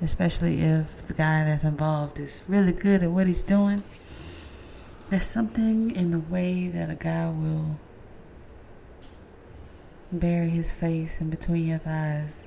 Especially 0.00 0.60
if 0.60 1.06
the 1.06 1.14
guy 1.14 1.44
that's 1.44 1.64
involved 1.64 2.20
is 2.20 2.42
really 2.46 2.72
good 2.72 3.02
at 3.02 3.10
what 3.10 3.26
he's 3.26 3.42
doing. 3.42 3.82
There's 5.10 5.24
something 5.24 5.90
in 5.90 6.10
the 6.10 6.18
way 6.18 6.68
that 6.68 6.90
a 6.90 6.94
guy 6.94 7.28
will 7.28 7.78
bury 10.12 10.50
his 10.50 10.72
face 10.72 11.20
in 11.20 11.30
between 11.30 11.66
your 11.66 11.78
thighs 11.78 12.46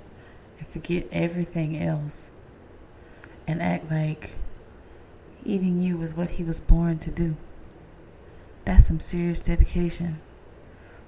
and 0.60 0.68
forget 0.68 1.08
everything 1.12 1.78
else 1.78 2.32
and 3.48 3.62
act 3.62 3.92
like 3.92 4.36
eating 5.44 5.82
you 5.82 5.98
was 5.98 6.14
what 6.14 6.32
he 6.32 6.44
was 6.44 6.60
born 6.60 7.00
to 7.00 7.10
do. 7.10 7.36
That's 8.66 8.86
some 8.88 9.00
serious 9.00 9.40
dedication 9.40 10.22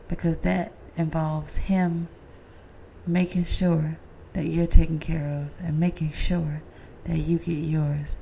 because 0.08 0.40
that 0.40 0.72
involves 0.98 1.58
him 1.58 2.08
making 3.06 3.46
sure 3.46 3.98
that 4.34 4.48
you're 4.48 4.68
taken 4.68 5.00
care 5.00 5.26
of 5.26 5.66
and 5.66 5.80
making 5.80 6.12
sure 6.12 6.62
that 7.06 7.18
you 7.18 7.38
get 7.38 7.54
yours 7.54 8.18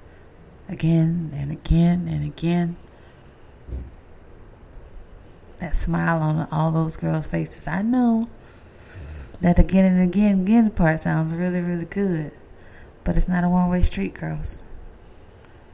again 0.67 1.31
and 1.35 1.51
again 1.51 2.07
and 2.07 2.25
again. 2.25 2.77
That 5.59 5.75
smile 5.75 6.21
on 6.21 6.47
all 6.51 6.71
those 6.71 6.97
girls' 6.97 7.27
faces. 7.27 7.67
I 7.67 7.81
know 7.81 8.27
that 9.41 9.59
again 9.59 9.85
and 9.85 10.01
again, 10.01 10.41
again 10.41 10.71
part 10.71 10.99
sounds 10.99 11.33
really, 11.33 11.61
really 11.61 11.85
good, 11.85 12.31
but 13.03 13.15
it's 13.15 13.27
not 13.27 13.43
a 13.43 13.49
one 13.49 13.69
way 13.69 13.81
street, 13.81 14.13
girls. 14.13 14.63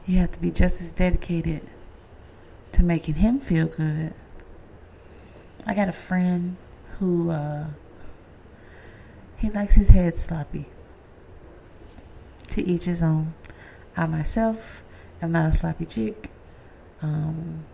You 0.06 0.18
have 0.18 0.30
to 0.30 0.40
be 0.40 0.50
just 0.50 0.80
as 0.80 0.92
dedicated 0.92 1.62
to 2.72 2.82
making 2.82 3.16
him 3.16 3.40
feel 3.40 3.66
good. 3.66 4.14
I 5.66 5.74
got 5.74 5.88
a 5.88 5.92
friend 5.92 6.56
who 6.98 7.30
uh, 7.30 7.66
he 9.38 9.50
likes 9.50 9.74
his 9.76 9.90
head 9.90 10.14
sloppy. 10.14 10.66
To 12.48 12.62
each 12.62 12.84
his 12.84 13.02
own. 13.02 13.34
I 13.96 14.06
myself 14.06 14.82
am 15.22 15.32
not 15.32 15.50
a 15.50 15.52
sloppy 15.52 15.86
chick. 15.86 16.30
Um, 17.02 17.64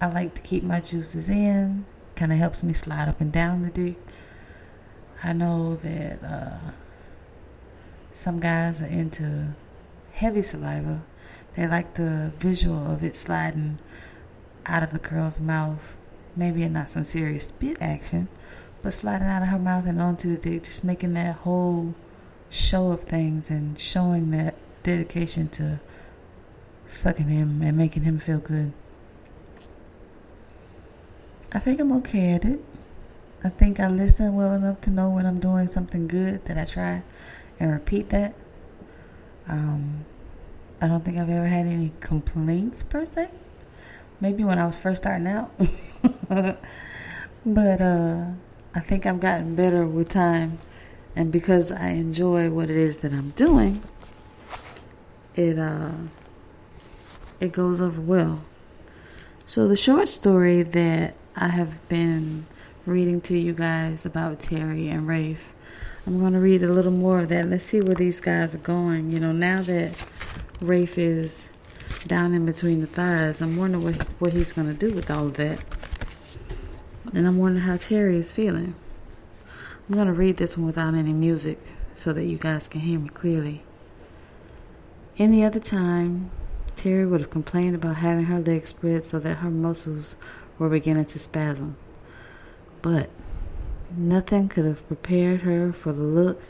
I 0.00 0.06
like 0.06 0.34
to 0.34 0.42
keep 0.42 0.62
my 0.62 0.80
juices 0.80 1.28
in. 1.28 1.86
Kind 2.14 2.32
of 2.32 2.38
helps 2.38 2.62
me 2.62 2.72
slide 2.72 3.08
up 3.08 3.20
and 3.20 3.32
down 3.32 3.62
the 3.62 3.70
dick. 3.70 3.98
I 5.22 5.32
know 5.32 5.76
that 5.76 6.22
uh, 6.22 6.70
some 8.12 8.40
guys 8.40 8.82
are 8.82 8.86
into 8.86 9.54
heavy 10.12 10.42
saliva. 10.42 11.02
They 11.54 11.66
like 11.66 11.94
the 11.94 12.32
visual 12.38 12.90
of 12.90 13.02
it 13.02 13.16
sliding 13.16 13.78
out 14.66 14.82
of 14.82 14.92
the 14.92 14.98
girl's 14.98 15.40
mouth. 15.40 15.96
Maybe 16.34 16.68
not 16.68 16.90
some 16.90 17.04
serious 17.04 17.48
spit 17.48 17.78
action, 17.80 18.28
but 18.86 18.94
sliding 18.94 19.26
out 19.26 19.42
of 19.42 19.48
her 19.48 19.58
mouth 19.58 19.84
and 19.84 20.00
onto 20.00 20.30
the 20.30 20.40
dick, 20.40 20.62
just 20.62 20.84
making 20.84 21.14
that 21.14 21.34
whole 21.38 21.92
show 22.50 22.92
of 22.92 23.00
things 23.00 23.50
and 23.50 23.76
showing 23.76 24.30
that 24.30 24.54
dedication 24.84 25.48
to 25.48 25.80
sucking 26.86 27.26
him 27.26 27.62
and 27.62 27.76
making 27.76 28.04
him 28.04 28.20
feel 28.20 28.38
good. 28.38 28.72
I 31.52 31.58
think 31.58 31.80
I'm 31.80 31.90
okay 31.94 32.34
at 32.34 32.44
it. 32.44 32.60
I 33.42 33.48
think 33.48 33.80
I 33.80 33.88
listen 33.88 34.36
well 34.36 34.54
enough 34.54 34.80
to 34.82 34.90
know 34.90 35.10
when 35.10 35.26
I'm 35.26 35.40
doing 35.40 35.66
something 35.66 36.06
good 36.06 36.44
that 36.44 36.56
I 36.56 36.64
try 36.64 37.02
and 37.58 37.72
repeat 37.72 38.10
that. 38.10 38.34
Um, 39.48 40.04
I 40.80 40.86
don't 40.86 41.04
think 41.04 41.18
I've 41.18 41.28
ever 41.28 41.48
had 41.48 41.66
any 41.66 41.92
complaints 41.98 42.84
per 42.84 43.04
se. 43.04 43.30
Maybe 44.20 44.44
when 44.44 44.60
I 44.60 44.66
was 44.66 44.78
first 44.78 45.02
starting 45.02 45.26
out. 45.26 45.50
but 47.44 47.80
uh, 47.80 48.26
I 48.76 48.80
think 48.80 49.06
I've 49.06 49.20
gotten 49.20 49.54
better 49.54 49.86
with 49.86 50.10
time. 50.10 50.58
And 51.16 51.32
because 51.32 51.72
I 51.72 51.88
enjoy 51.88 52.50
what 52.50 52.68
it 52.68 52.76
is 52.76 52.98
that 52.98 53.10
I'm 53.10 53.30
doing, 53.30 53.82
it 55.34 55.58
uh, 55.58 55.92
it 57.40 57.52
goes 57.52 57.80
over 57.80 57.98
well. 57.98 58.42
So 59.46 59.66
the 59.66 59.76
short 59.76 60.10
story 60.10 60.62
that 60.62 61.14
I 61.34 61.48
have 61.48 61.88
been 61.88 62.44
reading 62.84 63.22
to 63.22 63.38
you 63.38 63.54
guys 63.54 64.04
about 64.04 64.40
Terry 64.40 64.88
and 64.88 65.08
Rafe, 65.08 65.54
I'm 66.06 66.20
going 66.20 66.34
to 66.34 66.40
read 66.40 66.62
a 66.62 66.68
little 66.68 66.92
more 66.92 67.20
of 67.20 67.30
that. 67.30 67.48
Let's 67.48 67.64
see 67.64 67.80
where 67.80 67.94
these 67.94 68.20
guys 68.20 68.54
are 68.54 68.58
going. 68.58 69.10
You 69.10 69.20
know, 69.20 69.32
now 69.32 69.62
that 69.62 69.94
Rafe 70.60 70.98
is 70.98 71.48
down 72.06 72.34
in 72.34 72.44
between 72.44 72.82
the 72.82 72.86
thighs, 72.86 73.40
I'm 73.40 73.56
wondering 73.56 73.84
what 73.84 74.02
what 74.18 74.34
he's 74.34 74.52
going 74.52 74.68
to 74.68 74.74
do 74.74 74.94
with 74.94 75.10
all 75.10 75.28
of 75.28 75.34
that. 75.34 75.60
And 77.16 77.26
I'm 77.26 77.38
wondering 77.38 77.64
how 77.64 77.78
Terry 77.78 78.18
is 78.18 78.30
feeling. 78.30 78.74
I'm 79.88 79.94
going 79.94 80.06
to 80.06 80.12
read 80.12 80.36
this 80.36 80.58
one 80.58 80.66
without 80.66 80.92
any 80.92 81.14
music 81.14 81.58
so 81.94 82.12
that 82.12 82.26
you 82.26 82.36
guys 82.36 82.68
can 82.68 82.82
hear 82.82 82.98
me 82.98 83.08
clearly. 83.08 83.62
Any 85.16 85.42
other 85.42 85.58
time, 85.58 86.28
Terry 86.76 87.06
would 87.06 87.22
have 87.22 87.30
complained 87.30 87.74
about 87.74 87.96
having 87.96 88.26
her 88.26 88.40
legs 88.40 88.68
spread 88.68 89.02
so 89.02 89.18
that 89.20 89.36
her 89.36 89.48
muscles 89.48 90.16
were 90.58 90.68
beginning 90.68 91.06
to 91.06 91.18
spasm. 91.18 91.78
But 92.82 93.08
nothing 93.96 94.50
could 94.50 94.66
have 94.66 94.86
prepared 94.86 95.40
her 95.40 95.72
for 95.72 95.94
the 95.94 96.04
look 96.04 96.42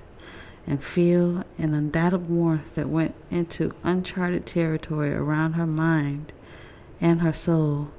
and 0.66 0.82
feel 0.82 1.44
and 1.56 1.76
undoubted 1.76 2.28
warmth 2.28 2.74
that 2.74 2.88
went 2.88 3.14
into 3.30 3.72
uncharted 3.84 4.46
territory 4.46 5.14
around 5.14 5.52
her 5.52 5.64
mind 5.64 6.32
and 7.00 7.20
her 7.20 7.32
soul. 7.32 7.92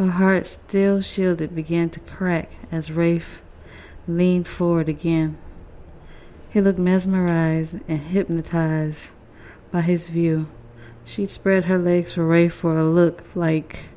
Her 0.00 0.12
heart, 0.12 0.46
still 0.46 1.02
shielded, 1.02 1.54
began 1.54 1.90
to 1.90 2.00
crack 2.00 2.52
as 2.72 2.90
Rafe 2.90 3.42
leaned 4.08 4.48
forward 4.48 4.88
again. 4.88 5.36
He 6.48 6.62
looked 6.62 6.78
mesmerized 6.78 7.80
and 7.86 8.00
hypnotized 8.00 9.12
by 9.70 9.82
his 9.82 10.08
view. 10.08 10.46
She 11.04 11.26
spread 11.26 11.66
her 11.66 11.76
legs 11.76 12.14
for 12.14 12.24
Rafe 12.24 12.54
for 12.54 12.78
a 12.78 12.86
look 12.86 13.24
like 13.36 13.90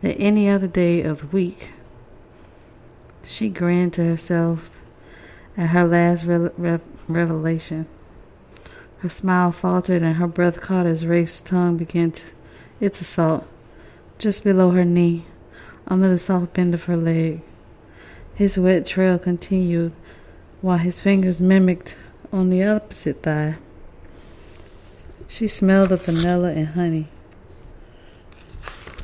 that 0.00 0.14
any 0.14 0.48
other 0.48 0.68
day 0.68 1.02
of 1.02 1.22
the 1.22 1.26
week. 1.26 1.72
She 3.24 3.48
grinned 3.48 3.94
to 3.94 4.04
herself 4.04 4.80
at 5.56 5.70
her 5.70 5.88
last 5.88 6.24
re- 6.24 6.50
re- 6.56 6.78
revelation. 7.08 7.86
Her 8.98 9.08
smile 9.08 9.50
faltered 9.50 10.02
and 10.02 10.18
her 10.18 10.28
breath 10.28 10.60
caught 10.60 10.86
as 10.86 11.04
Rafe's 11.04 11.42
tongue 11.42 11.76
began 11.76 12.12
to, 12.12 12.28
its 12.78 13.00
assault 13.00 13.48
just 14.22 14.44
below 14.44 14.70
her 14.70 14.84
knee, 14.84 15.24
under 15.86 16.08
the 16.08 16.18
soft 16.18 16.54
bend 16.54 16.74
of 16.74 16.84
her 16.84 16.96
leg. 16.96 17.42
His 18.34 18.58
wet 18.58 18.86
trail 18.86 19.18
continued 19.18 19.92
while 20.60 20.78
his 20.78 21.00
fingers 21.00 21.40
mimicked 21.40 21.96
on 22.32 22.50
the 22.50 22.64
opposite 22.64 23.22
thigh. 23.22 23.56
She 25.28 25.48
smelled 25.48 25.92
of 25.92 26.04
vanilla 26.04 26.52
and 26.52 26.68
honey. 26.68 27.08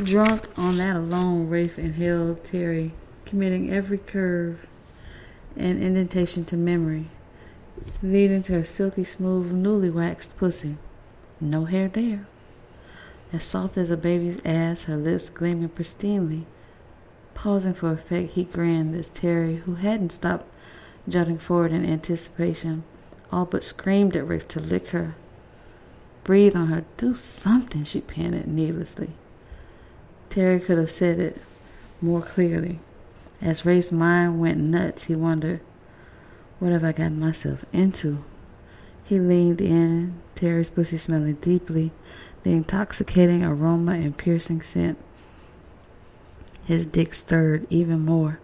Drunk 0.03 0.49
on 0.57 0.77
that 0.77 0.95
alone, 0.95 1.49
Rafe 1.49 1.79
inhaled 1.79 2.45
Terry, 2.45 2.93
committing 3.25 3.71
every 3.71 3.99
curve 3.99 4.67
and 5.57 5.83
indentation 5.83 6.45
to 6.45 6.57
memory, 6.57 7.07
leading 8.03 8.43
to 8.45 8.53
her 8.53 8.65
silky 8.65 9.05
smooth, 9.05 9.51
newly 9.51 9.91
waxed 9.91 10.37
pussy. 10.37 10.77
No 11.41 11.65
hair 11.65 11.89
there. 11.89 12.27
As 13.33 13.45
soft 13.45 13.77
as 13.77 13.91
a 13.91 13.97
baby's 13.97 14.41
ass, 14.45 14.85
her 14.85 14.97
lips 14.97 15.29
gleaming 15.29 15.69
pristinely. 15.69 16.45
Pausing 17.39 17.73
for 17.73 17.93
effect, 17.93 18.33
he 18.33 18.43
grinned 18.43 18.97
as 18.97 19.11
Terry, 19.11 19.59
who 19.59 19.77
hadn't 19.77 20.11
stopped 20.11 20.47
jutting 21.09 21.39
forward 21.39 21.71
in 21.71 21.87
anticipation, 21.87 22.83
all 23.31 23.45
but 23.45 23.63
screamed 23.63 24.17
at 24.17 24.27
Rafe 24.27 24.49
to 24.49 24.59
lick 24.59 24.89
her. 24.89 25.15
Breathe 26.25 26.57
on 26.57 26.67
her, 26.67 26.85
do 26.97 27.15
something, 27.15 27.85
she 27.85 28.01
panted 28.01 28.49
needlessly. 28.49 29.11
Terry 30.31 30.59
could 30.59 30.79
have 30.79 30.91
said 30.91 31.21
it 31.21 31.41
more 32.03 32.23
clearly. 32.23 32.81
As 33.41 33.65
Rafe's 33.65 33.93
mind 33.93 34.41
went 34.41 34.59
nuts, 34.59 35.05
he 35.05 35.15
wondered, 35.15 35.61
What 36.59 36.73
have 36.73 36.83
I 36.83 36.91
gotten 36.91 37.21
myself 37.21 37.65
into? 37.73 38.25
He 39.05 39.21
leaned 39.21 39.61
in, 39.61 40.15
Terry's 40.35 40.71
pussy 40.71 40.97
smelling 40.97 41.35
deeply, 41.35 41.93
the 42.43 42.53
intoxicating 42.53 43.45
aroma 43.45 43.93
and 43.93 44.19
piercing 44.19 44.61
scent. 44.61 44.99
His 46.69 46.85
dick 46.85 47.15
stirred 47.15 47.67
even 47.71 48.01
more 48.01 48.41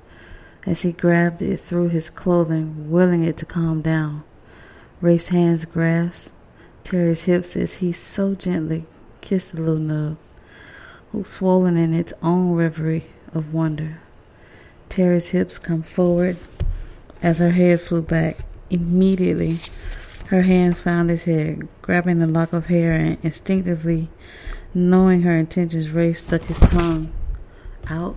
as 0.65 0.81
he 0.81 0.93
grabbed 0.93 1.43
it 1.43 1.61
through 1.61 1.89
his 1.91 2.09
clothing, 2.09 2.91
willing 2.91 3.23
it 3.23 3.37
to 3.37 3.45
calm 3.45 3.83
down. 3.83 4.25
Rafe's 5.03 5.29
hands 5.29 5.67
grasped 5.67 6.33
Terry's 6.85 7.25
hips 7.25 7.55
as 7.55 7.75
he 7.75 7.93
so 7.93 8.35
gently 8.35 8.87
kissed 9.21 9.55
the 9.55 9.61
little 9.61 9.77
nub, 9.77 10.17
who 11.13 11.23
swollen 11.25 11.77
in 11.77 11.93
its 11.93 12.15
own 12.23 12.55
reverie 12.55 13.05
of 13.35 13.53
wonder. 13.53 13.99
Terry's 14.89 15.29
hips 15.29 15.59
come 15.59 15.83
forward 15.83 16.39
as 17.21 17.41
her 17.41 17.51
head 17.51 17.83
flew 17.83 18.01
back. 18.01 18.39
Immediately, 18.71 19.59
her 20.29 20.41
hands 20.41 20.81
found 20.81 21.11
his 21.11 21.25
head, 21.25 21.69
grabbing 21.83 22.21
the 22.21 22.27
lock 22.27 22.55
of 22.55 22.69
hair 22.69 22.95
and 22.95 23.19
instinctively 23.23 24.09
knowing 24.73 25.21
her 25.25 25.37
intentions, 25.37 25.91
Rafe 25.91 26.21
stuck 26.21 26.41
his 26.45 26.61
tongue 26.61 27.13
out 27.89 28.17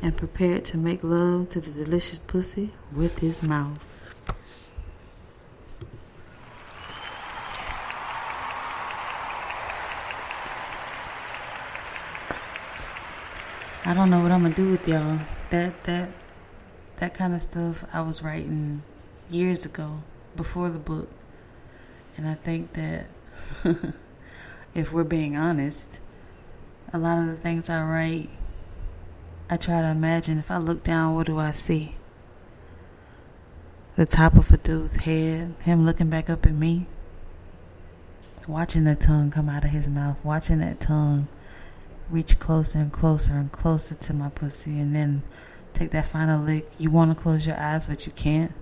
and 0.00 0.16
prepared 0.16 0.64
to 0.66 0.76
make 0.76 1.02
love 1.02 1.48
to 1.50 1.60
the 1.60 1.70
delicious 1.70 2.18
pussy 2.18 2.70
with 2.92 3.18
his 3.20 3.42
mouth. 3.42 3.78
I 13.84 13.94
don't 13.94 14.10
know 14.10 14.20
what 14.20 14.30
I'm 14.30 14.42
gonna 14.42 14.54
do 14.54 14.70
with 14.70 14.86
y'all. 14.86 15.18
That 15.50 15.84
that 15.84 16.10
that 16.96 17.14
kind 17.14 17.34
of 17.34 17.42
stuff 17.42 17.84
I 17.92 18.00
was 18.00 18.22
writing 18.22 18.82
years 19.28 19.66
ago 19.66 20.02
before 20.36 20.70
the 20.70 20.78
book. 20.78 21.10
And 22.16 22.28
I 22.28 22.34
think 22.34 22.74
that 22.74 23.06
if 24.74 24.92
we're 24.92 25.04
being 25.04 25.36
honest, 25.36 26.00
a 26.92 26.98
lot 26.98 27.18
of 27.18 27.26
the 27.26 27.36
things 27.36 27.68
I 27.68 27.82
write 27.82 28.30
I 29.50 29.56
try 29.56 29.80
to 29.82 29.88
imagine 29.88 30.38
if 30.38 30.50
I 30.50 30.58
look 30.58 30.82
down 30.82 31.14
what 31.14 31.26
do 31.26 31.38
I 31.38 31.52
see? 31.52 31.96
The 33.96 34.06
top 34.06 34.36
of 34.36 34.50
a 34.52 34.56
dude's 34.56 34.96
head, 34.96 35.54
him 35.60 35.84
looking 35.84 36.08
back 36.08 36.30
up 36.30 36.46
at 36.46 36.54
me, 36.54 36.86
watching 38.48 38.84
the 38.84 38.94
tongue 38.94 39.30
come 39.30 39.48
out 39.48 39.64
of 39.64 39.70
his 39.70 39.88
mouth, 39.88 40.16
watching 40.24 40.60
that 40.60 40.80
tongue 40.80 41.28
reach 42.10 42.38
closer 42.38 42.78
and 42.78 42.92
closer 42.92 43.32
and 43.32 43.52
closer 43.52 43.94
to 43.94 44.14
my 44.14 44.28
pussy, 44.28 44.78
and 44.78 44.94
then 44.94 45.22
take 45.74 45.90
that 45.90 46.06
final 46.06 46.42
lick. 46.42 46.70
You 46.78 46.90
want 46.90 47.16
to 47.16 47.22
close 47.22 47.46
your 47.46 47.58
eyes, 47.58 47.86
but 47.86 48.06
you 48.06 48.12
can't. 48.12 48.52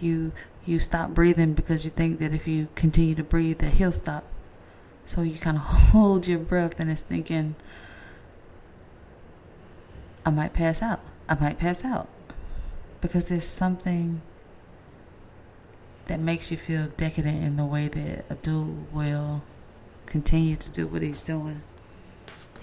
You 0.00 0.32
you 0.66 0.80
stop 0.80 1.10
breathing 1.10 1.54
because 1.54 1.84
you 1.84 1.90
think 1.90 2.18
that 2.20 2.32
if 2.32 2.46
you 2.46 2.68
continue 2.74 3.14
to 3.14 3.22
breathe, 3.22 3.58
that 3.58 3.74
he'll 3.74 3.92
stop. 3.92 4.24
So 5.04 5.22
you 5.22 5.38
kind 5.38 5.56
of 5.56 5.62
hold 5.92 6.26
your 6.26 6.38
breath, 6.38 6.78
and 6.78 6.90
it's 6.90 7.02
thinking, 7.02 7.54
I 10.24 10.30
might 10.30 10.54
pass 10.54 10.82
out. 10.82 11.00
I 11.28 11.34
might 11.34 11.58
pass 11.58 11.84
out 11.84 12.08
because 13.00 13.28
there's 13.28 13.46
something 13.46 14.22
that 16.06 16.20
makes 16.20 16.50
you 16.50 16.56
feel 16.56 16.88
decadent 16.96 17.42
in 17.42 17.56
the 17.56 17.64
way 17.64 17.88
that 17.88 18.24
a 18.30 18.34
dude 18.34 18.92
will 18.92 19.42
continue 20.06 20.56
to 20.56 20.70
do 20.70 20.86
what 20.86 21.02
he's 21.02 21.22
doing. 21.22 21.62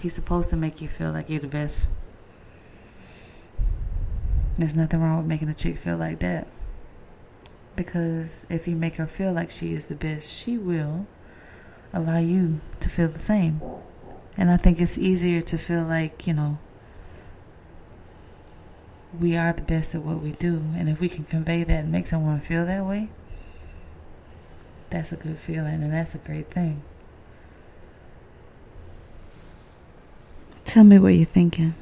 He's 0.00 0.14
supposed 0.14 0.50
to 0.50 0.56
make 0.56 0.80
you 0.80 0.88
feel 0.88 1.12
like 1.12 1.30
you're 1.30 1.40
the 1.40 1.46
best. 1.46 1.86
There's 4.58 4.74
nothing 4.74 5.00
wrong 5.00 5.18
with 5.18 5.26
making 5.26 5.48
a 5.48 5.54
chick 5.54 5.78
feel 5.78 5.96
like 5.96 6.18
that. 6.20 6.46
Because 7.74 8.46
if 8.50 8.68
you 8.68 8.76
make 8.76 8.96
her 8.96 9.06
feel 9.06 9.32
like 9.32 9.50
she 9.50 9.72
is 9.72 9.86
the 9.86 9.94
best, 9.94 10.32
she 10.32 10.58
will 10.58 11.06
allow 11.92 12.18
you 12.18 12.60
to 12.80 12.88
feel 12.88 13.08
the 13.08 13.18
same. 13.18 13.60
And 14.36 14.50
I 14.50 14.56
think 14.56 14.80
it's 14.80 14.98
easier 14.98 15.40
to 15.42 15.58
feel 15.58 15.84
like, 15.84 16.26
you 16.26 16.34
know, 16.34 16.58
we 19.18 19.36
are 19.36 19.52
the 19.52 19.62
best 19.62 19.94
at 19.94 20.02
what 20.02 20.20
we 20.20 20.32
do. 20.32 20.62
And 20.74 20.88
if 20.88 21.00
we 21.00 21.08
can 21.08 21.24
convey 21.24 21.64
that 21.64 21.84
and 21.84 21.92
make 21.92 22.06
someone 22.06 22.40
feel 22.40 22.66
that 22.66 22.84
way, 22.84 23.08
that's 24.90 25.12
a 25.12 25.16
good 25.16 25.38
feeling 25.38 25.82
and 25.82 25.92
that's 25.92 26.14
a 26.14 26.18
great 26.18 26.50
thing. 26.50 26.82
Tell 30.64 30.84
me 30.84 30.98
what 30.98 31.08
you're 31.08 31.26
thinking. 31.26 31.74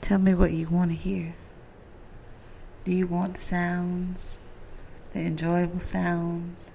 Tell 0.00 0.18
me 0.18 0.34
what 0.34 0.52
you 0.52 0.68
want 0.68 0.90
to 0.90 0.96
hear. 0.96 1.34
Do 2.84 2.90
you 2.90 3.06
want 3.06 3.34
the 3.34 3.40
sounds, 3.40 4.38
the 5.12 5.20
enjoyable 5.20 5.78
sounds? 5.78 6.70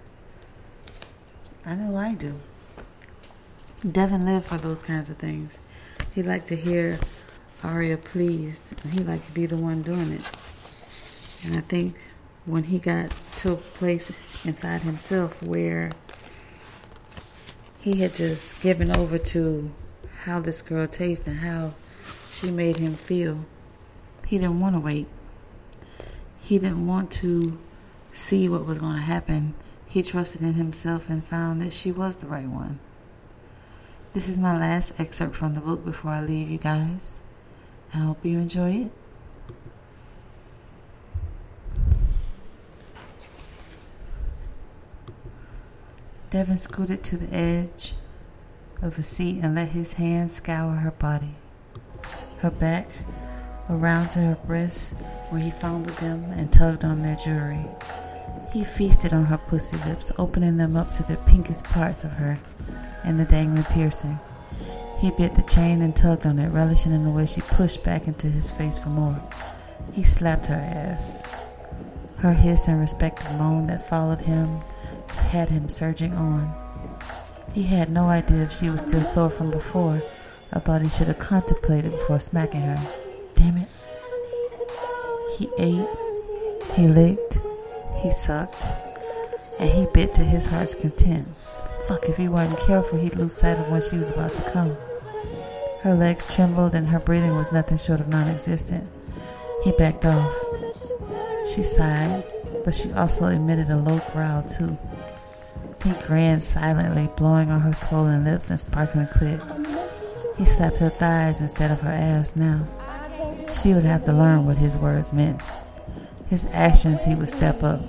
I 1.65 1.75
know 1.75 1.97
I 1.97 2.13
do. 2.13 2.35
Devin 3.89 4.25
lived 4.25 4.45
for 4.45 4.57
those 4.57 4.83
kinds 4.83 5.09
of 5.09 5.17
things. 5.17 5.59
He 6.15 6.23
liked 6.23 6.47
to 6.47 6.55
hear 6.55 6.99
Aria 7.63 7.97
pleased, 7.97 8.73
and 8.83 8.93
he 8.93 9.03
liked 9.03 9.25
to 9.25 9.31
be 9.31 9.45
the 9.45 9.57
one 9.57 9.81
doing 9.81 10.11
it. 10.11 10.29
And 11.45 11.57
I 11.57 11.61
think 11.61 11.95
when 12.45 12.63
he 12.65 12.79
got 12.79 13.11
to 13.37 13.53
a 13.53 13.57
place 13.57 14.19
inside 14.45 14.81
himself 14.81 15.41
where 15.41 15.91
he 17.81 17.99
had 18.01 18.13
just 18.13 18.61
given 18.61 18.95
over 18.95 19.17
to 19.17 19.71
how 20.23 20.39
this 20.39 20.61
girl 20.61 20.87
tastes 20.87 21.27
and 21.27 21.39
how 21.39 21.73
she 22.31 22.51
made 22.51 22.77
him 22.77 22.95
feel, 22.95 23.45
he 24.27 24.37
didn't 24.37 24.59
want 24.59 24.75
to 24.75 24.79
wait. 24.79 25.07
He 26.41 26.59
didn't 26.59 26.85
want 26.85 27.11
to 27.11 27.57
see 28.11 28.47
what 28.49 28.65
was 28.65 28.79
going 28.79 28.95
to 28.95 29.01
happen. 29.01 29.53
He 29.85 30.03
trusted 30.03 30.41
in 30.41 30.53
himself 30.53 31.09
and 31.09 31.23
found 31.23 31.61
that 31.61 31.73
she 31.73 31.91
was 31.91 32.17
the 32.17 32.27
right 32.27 32.47
one. 32.47 32.79
This 34.13 34.27
is 34.27 34.37
my 34.37 34.57
last 34.57 34.93
excerpt 34.99 35.35
from 35.35 35.53
the 35.53 35.59
book 35.59 35.85
before 35.85 36.11
I 36.11 36.21
leave 36.21 36.49
you 36.49 36.57
guys. 36.57 37.21
I 37.93 37.97
hope 37.97 38.25
you 38.25 38.37
enjoy 38.37 38.71
it. 38.71 38.91
Devin 46.29 46.57
scooted 46.57 47.03
to 47.05 47.17
the 47.17 47.33
edge 47.33 47.93
of 48.81 48.95
the 48.97 49.03
seat 49.03 49.39
and 49.41 49.55
let 49.55 49.69
his 49.69 49.93
hand 49.93 50.31
scour 50.31 50.75
her 50.75 50.91
body, 50.91 51.35
her 52.39 52.51
back, 52.51 52.89
around 53.69 54.09
to 54.09 54.19
her 54.19 54.37
breasts, 54.45 54.93
where 55.29 55.41
he 55.41 55.49
fondled 55.49 55.97
them 55.97 56.23
and 56.33 56.51
tugged 56.51 56.83
on 56.83 57.01
their 57.01 57.15
jewelry. 57.15 57.65
He 58.51 58.63
feasted 58.63 59.13
on 59.13 59.25
her 59.25 59.37
pussy 59.37 59.77
lips, 59.85 60.11
opening 60.17 60.57
them 60.57 60.75
up 60.75 60.91
to 60.91 61.03
the 61.03 61.17
pinkest 61.17 61.63
parts 61.63 62.03
of 62.03 62.11
her 62.11 62.37
and 63.03 63.19
the 63.19 63.25
dangling 63.25 63.63
piercing. 63.63 64.19
He 64.99 65.11
bit 65.11 65.35
the 65.35 65.43
chain 65.43 65.81
and 65.81 65.95
tugged 65.95 66.25
on 66.25 66.39
it, 66.39 66.49
relishing 66.49 66.91
in 66.91 67.03
the 67.03 67.11
way 67.11 67.25
she 67.25 67.41
pushed 67.41 67.83
back 67.83 68.07
into 68.07 68.27
his 68.27 68.51
face 68.51 68.79
for 68.79 68.89
more. 68.89 69.21
He 69.93 70.01
slapped 70.01 70.47
her 70.47 70.55
ass. 70.55 71.27
Her 72.17 72.33
hiss 72.33 72.67
and 72.67 72.79
respective 72.79 73.31
moan 73.37 73.67
that 73.67 73.87
followed 73.87 74.21
him 74.21 74.61
had 75.29 75.49
him 75.49 75.69
surging 75.69 76.13
on. 76.13 76.53
He 77.53 77.63
had 77.63 77.91
no 77.91 78.07
idea 78.09 78.43
if 78.43 78.51
she 78.51 78.69
was 78.69 78.81
still 78.81 79.03
sore 79.03 79.29
from 79.29 79.51
before. 79.51 80.01
I 80.53 80.59
thought 80.59 80.81
he 80.81 80.89
should 80.89 81.07
have 81.07 81.19
contemplated 81.19 81.91
before 81.91 82.19
smacking 82.19 82.61
her. 82.61 82.79
Damn 83.35 83.57
it. 83.57 83.67
He 85.37 85.49
ate, 85.59 85.87
he 86.73 86.87
licked, 86.87 87.39
he 88.01 88.09
sucked, 88.09 88.63
and 89.59 89.69
he 89.69 89.85
bit 89.93 90.13
to 90.15 90.23
his 90.23 90.47
heart's 90.47 90.73
content. 90.73 91.27
Fuck, 91.87 92.09
if 92.09 92.17
he 92.17 92.27
wasn't 92.27 92.59
careful, 92.61 92.97
he'd 92.97 93.15
lose 93.15 93.33
sight 93.33 93.59
of 93.59 93.69
when 93.69 93.81
she 93.81 93.97
was 93.97 94.09
about 94.09 94.33
to 94.33 94.41
come. 94.51 94.75
Her 95.81 95.93
legs 95.93 96.25
trembled 96.33 96.75
and 96.75 96.87
her 96.87 96.99
breathing 96.99 97.35
was 97.35 97.51
nothing 97.51 97.77
short 97.77 97.99
of 97.99 98.07
non 98.07 98.27
existent. 98.27 98.87
He 99.63 99.71
backed 99.73 100.05
off. 100.05 100.33
She 101.53 101.63
sighed, 101.63 102.23
but 102.65 102.75
she 102.75 102.91
also 102.93 103.25
emitted 103.27 103.69
a 103.69 103.77
low 103.77 103.99
growl, 104.11 104.43
too. 104.43 104.77
He 105.83 105.93
grinned 106.05 106.43
silently, 106.43 107.09
blowing 107.15 107.51
on 107.51 107.61
her 107.61 107.73
swollen 107.73 108.25
lips 108.25 108.49
and 108.49 108.59
sparkling 108.59 109.07
clit. 109.07 109.39
He 110.37 110.45
slapped 110.45 110.77
her 110.77 110.89
thighs 110.89 111.41
instead 111.41 111.71
of 111.71 111.81
her 111.81 111.91
ass 111.91 112.35
now. 112.35 112.67
She 113.51 113.73
would 113.73 113.85
have 113.85 114.03
to 114.05 114.13
learn 114.13 114.45
what 114.45 114.57
his 114.57 114.77
words 114.77 115.13
meant. 115.13 115.41
His 116.29 116.45
actions, 116.51 117.03
he 117.03 117.15
would 117.15 117.29
step 117.29 117.63
up, 117.63 117.81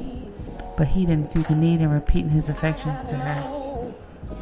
but 0.76 0.88
he 0.88 1.06
didn't 1.06 1.28
see 1.28 1.42
the 1.42 1.56
need 1.56 1.80
in 1.80 1.90
repeating 1.90 2.30
his 2.30 2.48
affections 2.48 3.10
to 3.10 3.16
her. 3.16 3.57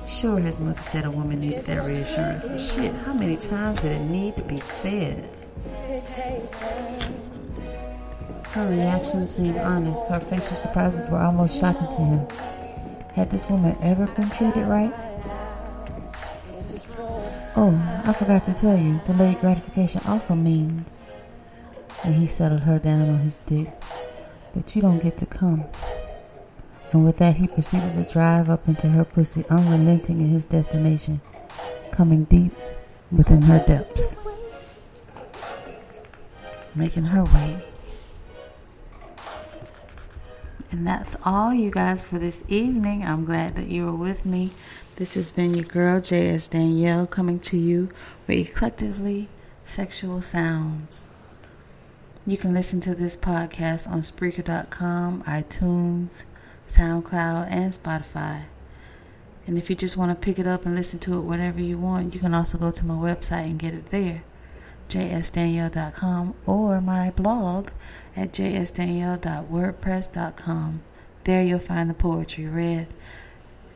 Sure, 0.07 0.39
his 0.39 0.61
mother 0.61 0.83
said 0.83 1.05
a 1.05 1.11
woman 1.11 1.41
needed 1.41 1.67
that 1.67 1.85
reassurance, 1.85 2.47
but 2.47 2.61
shit, 2.61 2.95
how 3.05 3.13
many 3.13 3.37
times 3.37 3.83
did 3.83 3.93
it 3.93 4.05
need 4.05 4.37
to 4.37 4.43
be 4.43 4.61
said? 4.61 5.29
Her 8.51 8.71
reactions 8.71 9.35
seemed 9.35 9.59
honest. 9.59 10.09
Her 10.09 10.21
facial 10.21 10.57
surprises 10.57 11.11
were 11.11 11.19
almost 11.19 11.59
shocking 11.59 11.89
to 11.89 12.03
him. 12.03 12.27
Had 13.15 13.31
this 13.31 13.49
woman 13.49 13.77
ever 13.83 14.07
been 14.07 14.31
treated 14.31 14.67
right? 14.67 14.95
Oh, 17.57 18.03
I 18.05 18.13
forgot 18.13 18.45
to 18.45 18.55
tell 18.55 18.77
you, 18.77 19.01
delayed 19.05 19.41
gratification 19.41 20.03
also 20.07 20.35
means, 20.35 21.11
and 22.05 22.15
he 22.15 22.27
settled 22.27 22.61
her 22.61 22.79
down 22.79 23.09
on 23.09 23.19
his 23.19 23.41
dick, 23.41 23.69
that 24.53 24.77
you 24.77 24.83
don't 24.83 25.03
get 25.03 25.17
to 25.19 25.27
come. 25.27 25.65
And 26.93 27.05
with 27.05 27.19
that, 27.19 27.37
he 27.37 27.49
proceeded 27.49 27.95
to 27.95 28.13
drive 28.13 28.49
up 28.49 28.69
into 28.69 28.89
her 28.89 29.05
pussy, 29.05 29.45
unrelenting 29.51 30.21
in 30.21 30.29
his 30.29 30.47
destination, 30.47 31.21
coming 31.91 32.25
deep 32.25 32.53
within 33.11 33.43
her 33.43 33.63
depths, 33.67 34.19
making 36.75 37.05
her 37.05 37.25
way. 37.25 37.63
And 40.71 40.87
that's 40.87 41.17
all, 41.25 41.55
you 41.55 41.71
guys, 41.71 42.03
for 42.03 42.19
this 42.19 42.45
evening. 42.49 43.05
I'm 43.05 43.25
glad 43.25 43.57
that 43.57 43.69
you 43.69 43.87
were 43.87 43.93
with 43.93 44.27
me. 44.27 44.51
This 44.97 45.15
has 45.15 45.33
been 45.33 45.55
your 45.55 45.65
girl, 45.65 46.01
J.S. 46.01 46.49
Danielle, 46.49 47.07
coming 47.07 47.39
to 47.41 47.57
you 47.57 47.91
with 48.27 48.39
Eclectively 48.39 49.29
Sexual 49.65 50.23
Sounds. 50.23 51.07
You 52.27 52.37
can 52.37 52.53
listen 52.53 52.81
to 52.81 52.95
this 52.95 53.17
podcast 53.17 53.89
on 53.89 54.03
Spreaker.com, 54.03 55.23
iTunes, 55.25 56.25
SoundCloud, 56.67 57.51
and 57.51 57.73
Spotify. 57.73 58.45
And 59.47 59.57
if 59.57 59.71
you 59.71 59.77
just 59.77 59.97
want 59.97 60.11
to 60.11 60.25
pick 60.25 60.39
it 60.39 60.47
up 60.47 60.67
and 60.67 60.75
listen 60.75 60.99
to 61.01 61.19
it 61.19 61.23
whenever 61.23 61.61
you 61.61 61.79
want, 61.79 62.13
you 62.15 62.21
can 62.21 62.35
also 62.35 62.59
go 62.59 62.71
to 62.71 62.85
my 62.85 62.93
website 62.95 63.45
and 63.45 63.59
get 63.59 63.73
it 63.75 63.91
there, 63.91 64.23
jsdanielle.com, 64.89 66.35
or 66.47 66.81
my 66.81 67.11
blog 67.11 67.71
at 68.17 68.33
jsdanielle.wordpress.com. 68.33 70.83
There 71.25 71.43
you'll 71.43 71.59
find 71.59 71.91
the 71.91 71.95
poetry 71.95 72.47
read 72.47 72.87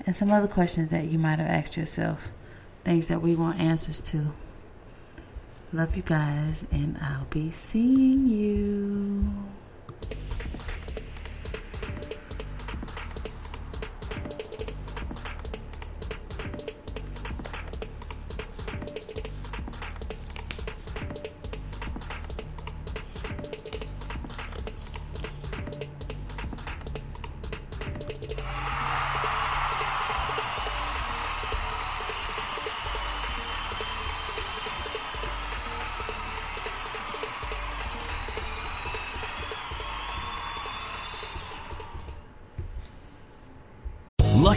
and 0.06 0.16
some 0.16 0.32
other 0.32 0.48
questions 0.48 0.90
that 0.90 1.06
you 1.06 1.18
might 1.18 1.38
have 1.38 1.48
asked 1.48 1.76
yourself, 1.76 2.30
things 2.84 3.08
that 3.08 3.22
we 3.22 3.34
want 3.34 3.60
answers 3.60 4.00
to. 4.00 4.32
Love 5.72 5.96
you 5.96 6.02
guys, 6.02 6.64
and 6.72 6.98
I'll 7.00 7.26
be 7.26 7.50
seeing 7.50 8.26
you. 8.26 9.59